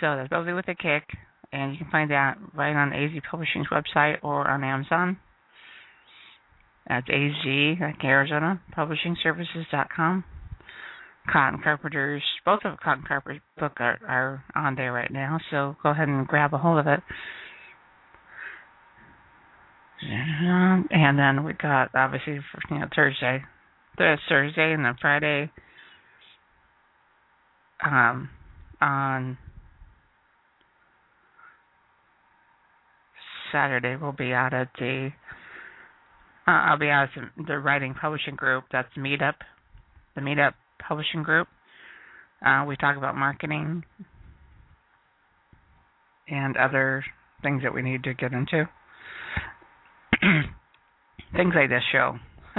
So 0.00 0.16
that's 0.16 0.28
Bubbly 0.28 0.54
with 0.54 0.68
a 0.68 0.74
Kick, 0.74 1.04
and 1.52 1.72
you 1.72 1.78
can 1.78 1.90
find 1.90 2.10
that 2.10 2.38
right 2.54 2.74
on 2.74 2.92
AZ 2.92 3.10
Publishing's 3.30 3.68
website 3.68 4.18
or 4.22 4.48
on 4.48 4.64
Amazon. 4.64 5.18
That's 6.88 7.06
AZ, 7.08 7.80
like 7.80 8.04
Arizona 8.04 8.60
Services.com. 9.22 10.24
Cotton 11.32 11.60
Carpenters, 11.62 12.22
both 12.44 12.60
of 12.64 12.80
Cotton 12.80 13.04
Carpenter's 13.06 13.42
book 13.58 13.74
are, 13.78 13.98
are 14.08 14.44
on 14.56 14.74
there 14.74 14.92
right 14.92 15.10
now, 15.10 15.38
so 15.52 15.76
go 15.80 15.90
ahead 15.90 16.08
and 16.08 16.26
grab 16.26 16.52
a 16.52 16.58
hold 16.58 16.80
of 16.80 16.88
it. 16.88 17.00
And 20.02 21.16
then 21.16 21.44
we 21.44 21.52
got 21.52 21.90
obviously 21.94 22.40
you 22.70 22.78
know 22.78 22.86
Thursday, 22.94 23.44
Thursday, 23.96 24.72
and 24.72 24.84
then 24.84 24.96
Friday 25.00 25.52
um, 27.84 28.30
on 28.80 29.38
Saturday 33.50 33.96
we'll 34.00 34.12
be 34.12 34.32
out 34.32 34.54
at 34.54 34.68
the 34.78 35.10
uh, 36.46 36.50
I'll 36.50 36.78
be 36.78 36.88
out 36.88 37.08
at 37.16 37.46
the 37.46 37.58
writing 37.58 37.94
publishing 37.94 38.34
group. 38.34 38.64
That's 38.72 38.88
Meetup, 38.98 39.34
the 40.16 40.20
Meetup 40.20 40.54
publishing 40.86 41.22
group. 41.22 41.46
Uh, 42.44 42.64
we 42.66 42.76
talk 42.76 42.96
about 42.96 43.14
marketing 43.14 43.84
and 46.28 46.56
other 46.56 47.04
things 47.42 47.62
that 47.62 47.72
we 47.72 47.82
need 47.82 48.02
to 48.04 48.14
get 48.14 48.32
into. 48.32 48.68
things 51.36 51.54
like 51.54 51.68
this 51.68 51.84
show. 51.92 52.18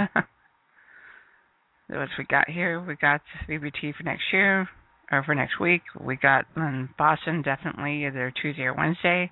what 1.88 2.08
we 2.18 2.24
got 2.24 2.48
here, 2.48 2.80
we 2.80 2.96
got 2.96 3.20
VBT 3.48 3.94
for 3.96 4.04
next 4.04 4.24
year 4.32 4.66
or 5.14 5.22
for 5.22 5.34
next 5.34 5.60
week. 5.60 5.82
We 5.98 6.16
got 6.16 6.46
Len 6.56 6.88
Boston 6.98 7.42
definitely 7.42 8.06
either 8.06 8.32
Tuesday 8.40 8.62
or 8.62 8.74
Wednesday, 8.74 9.30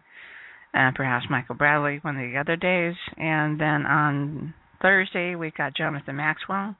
and 0.73 0.95
perhaps 0.95 1.27
Michael 1.29 1.57
Bradley 1.57 1.99
one 2.03 2.17
of 2.17 2.31
the 2.31 2.39
other 2.39 2.57
days. 2.57 2.95
And 3.17 3.61
then 3.61 3.85
on 3.87 4.55
Thursday 4.81 5.35
we 5.35 5.51
got 5.51 5.77
Jonathan 5.77 6.17
Maxwell. 6.17 6.77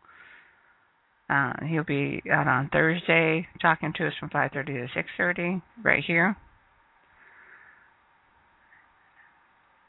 Uh, 1.29 1.53
he'll 1.69 1.85
be 1.85 2.23
out 2.31 2.47
on 2.47 2.69
Thursday 2.73 3.47
talking 3.61 3.93
to 3.97 4.07
us 4.07 4.13
from 4.19 4.31
5:30 4.31 4.67
to 4.67 4.89
6:30 4.95 5.63
right 5.83 6.05
here. 6.05 6.37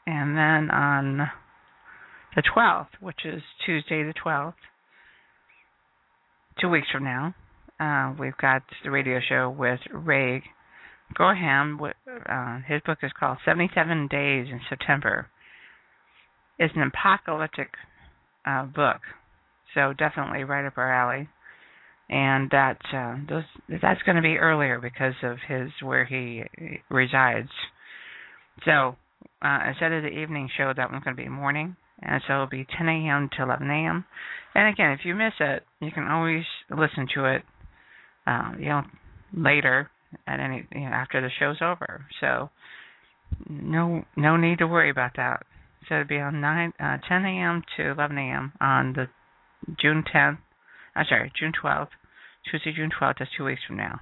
And 0.06 0.36
then 0.36 0.70
on 0.70 1.30
the 2.36 2.42
12th, 2.42 3.00
which 3.00 3.24
is 3.24 3.42
Tuesday 3.64 4.02
the 4.02 4.12
12th, 4.12 4.54
two 6.60 6.68
weeks 6.68 6.90
from 6.90 7.04
now, 7.04 7.34
uh, 7.80 8.14
we've 8.18 8.36
got 8.36 8.62
the 8.84 8.90
radio 8.90 9.20
show 9.26 9.50
with 9.50 9.80
Ray 9.92 10.42
Gorham. 11.16 11.80
Uh, 11.82 12.58
his 12.66 12.80
book 12.86 12.98
is 13.02 13.10
called 13.18 13.38
77 13.44 14.08
Days 14.08 14.46
in 14.50 14.60
September. 14.68 15.28
It's 16.58 16.74
an 16.76 16.82
apocalyptic 16.82 17.70
uh, 18.46 18.64
book, 18.64 19.00
so 19.74 19.92
definitely 19.92 20.44
right 20.44 20.66
up 20.66 20.78
our 20.78 20.92
alley. 20.92 21.28
And 22.08 22.50
that 22.50 22.78
uh, 22.92 23.16
those, 23.28 23.44
that's 23.80 24.02
going 24.02 24.16
to 24.16 24.22
be 24.22 24.36
earlier 24.36 24.78
because 24.78 25.14
of 25.22 25.38
his 25.48 25.70
where 25.82 26.04
he 26.04 26.42
resides. 26.90 27.48
So 28.64 28.96
uh, 29.42 29.58
instead 29.68 29.92
of 29.92 30.02
the 30.02 30.10
evening 30.10 30.48
show, 30.56 30.72
that 30.76 30.92
one's 30.92 31.02
going 31.02 31.16
to 31.16 31.22
be 31.22 31.28
morning, 31.28 31.76
and 32.02 32.22
so 32.28 32.34
it'll 32.34 32.46
be 32.46 32.66
10 32.76 32.88
a.m. 32.88 33.30
to 33.36 33.42
11 33.42 33.68
a.m. 33.68 34.04
And 34.54 34.68
again, 34.68 34.92
if 34.92 35.00
you 35.04 35.14
miss 35.14 35.32
it, 35.40 35.64
you 35.80 35.90
can 35.90 36.06
always 36.06 36.44
listen 36.70 37.08
to 37.14 37.24
it 37.24 37.42
uh, 38.26 38.52
you 38.58 38.68
know, 38.68 38.82
later 39.36 39.90
at 40.26 40.40
any 40.40 40.66
you 40.72 40.80
know, 40.80 40.86
after 40.86 41.20
the 41.20 41.28
show's 41.38 41.58
over. 41.60 42.06
So 42.20 42.50
no 43.48 44.04
no 44.16 44.36
need 44.36 44.58
to 44.58 44.66
worry 44.66 44.90
about 44.90 45.12
that. 45.16 45.44
So 45.88 45.96
it'll 45.96 46.06
be 46.06 46.18
on 46.18 46.40
nine 46.40 46.72
uh, 46.80 46.98
10 47.08 47.24
a.m. 47.24 47.62
to 47.76 47.90
11 47.90 48.16
a.m. 48.16 48.52
on 48.60 48.94
the 48.94 49.06
June 49.80 50.04
10th. 50.14 50.38
I'm 50.96 51.06
sorry, 51.08 51.32
June 51.38 51.52
12th, 51.62 51.88
Tuesday, 52.50 52.72
June 52.74 52.90
12th. 52.90 53.16
That's 53.18 53.30
two 53.36 53.44
weeks 53.44 53.62
from 53.66 53.76
now. 53.76 54.00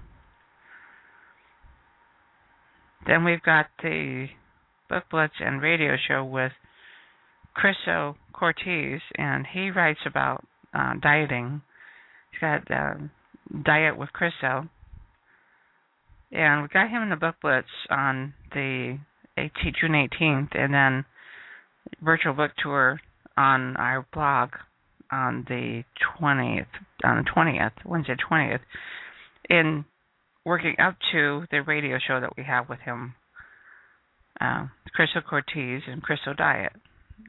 Then 3.07 3.25
we've 3.25 3.43
got 3.43 3.67
the 3.83 4.27
Book 4.89 5.05
Blitz 5.11 5.35
and 5.41 5.61
radio 5.61 5.97
show 5.97 6.25
with 6.25 6.53
Chriso 7.57 8.17
Cortez, 8.33 9.01
and 9.17 9.47
he 9.47 9.71
writes 9.71 10.01
about 10.07 10.45
uh, 10.75 10.95
dieting. 11.01 11.63
He's 12.31 12.41
got 12.41 12.71
um, 12.71 13.11
Diet 13.65 13.97
with 13.97 14.11
Chriso. 14.13 14.69
And 16.31 16.63
we 16.63 16.69
got 16.69 16.89
him 16.89 17.03
in 17.03 17.11
the 17.11 17.17
book 17.17 17.37
blitz 17.43 17.69
on 17.91 18.35
the 18.53 18.99
18, 19.37 19.73
June 19.81 19.93
18th, 19.93 20.59
and 20.59 20.73
then 20.73 21.05
virtual 22.03 22.33
book 22.33 22.53
tour 22.63 23.01
on 23.37 23.77
our 23.77 24.07
blog 24.13 24.51
on 25.11 25.45
the 25.49 25.85
20th, 26.19 26.67
on 27.05 27.19
the 27.19 27.31
20th, 27.31 27.73
Wednesday 27.85 28.17
20th, 28.31 28.61
in 29.51 29.85
working 30.45 30.75
up 30.81 30.97
to 31.13 31.45
the 31.51 31.61
radio 31.61 31.99
show 31.99 32.21
that 32.21 32.37
we 32.37 32.45
have 32.45 32.69
with 32.69 32.81
him 32.81 33.15
uh, 34.41 34.67
Crystal 34.95 35.23
Cortez 35.23 35.83
and 35.87 36.03
Crystal 36.03 36.35
Diet. 36.35 36.73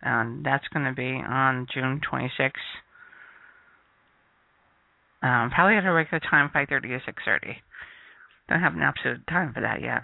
And 0.02 0.46
that's 0.46 0.68
going 0.74 0.86
to 0.86 0.94
be 0.94 1.22
on 1.26 1.68
June 1.74 2.02
26th. 2.12 2.52
Um, 5.24 5.50
probably 5.52 5.78
at 5.78 5.86
a 5.86 5.92
regular 5.92 6.20
time, 6.20 6.50
5:30 6.50 6.90
to 6.90 7.00
6:30. 7.00 7.56
Don't 8.50 8.60
have 8.60 8.76
an 8.76 8.82
absolute 8.82 9.26
time 9.26 9.54
for 9.54 9.62
that 9.62 9.82
yet. 9.82 10.04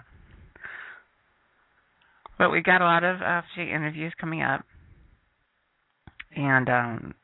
But 2.38 2.50
we 2.50 2.62
got 2.62 2.80
a 2.80 2.84
lot 2.84 3.04
of 3.04 3.20
uh, 3.20 3.42
interviews 3.60 4.14
coming 4.18 4.40
up, 4.40 4.64
and 6.34 6.68
um, 6.70 7.14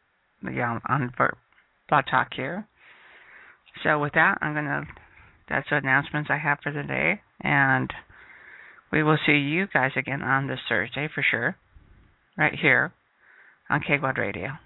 yeah, 0.42 0.78
on 0.86 1.10
for 1.16 1.38
Blog 1.88 2.04
Talk 2.10 2.34
here. 2.34 2.68
So 3.82 3.98
with 3.98 4.12
that, 4.12 4.38
I'm 4.42 4.52
gonna. 4.52 4.86
That's 5.48 5.68
the 5.70 5.76
announcements 5.76 6.28
I 6.30 6.36
have 6.36 6.58
for 6.62 6.72
the 6.72 6.82
day, 6.82 7.22
and 7.40 7.90
we 8.92 9.02
will 9.02 9.18
see 9.24 9.38
you 9.38 9.68
guys 9.72 9.92
again 9.96 10.20
on 10.20 10.48
this 10.48 10.60
Thursday 10.68 11.08
for 11.14 11.22
sure, 11.22 11.56
right 12.36 12.54
here 12.54 12.92
on 13.70 13.80
KWAD 13.80 14.18
Radio. 14.18 14.58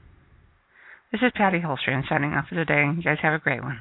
This 1.13 1.23
is 1.23 1.33
Patty 1.35 1.59
Holstrom 1.59 2.09
signing 2.09 2.35
off 2.35 2.47
for 2.49 2.55
the 2.55 2.65
day. 2.65 2.85
You 2.87 3.03
guys 3.03 3.19
have 3.23 3.35
a 3.35 3.43
great 3.43 3.65
one. 3.65 3.81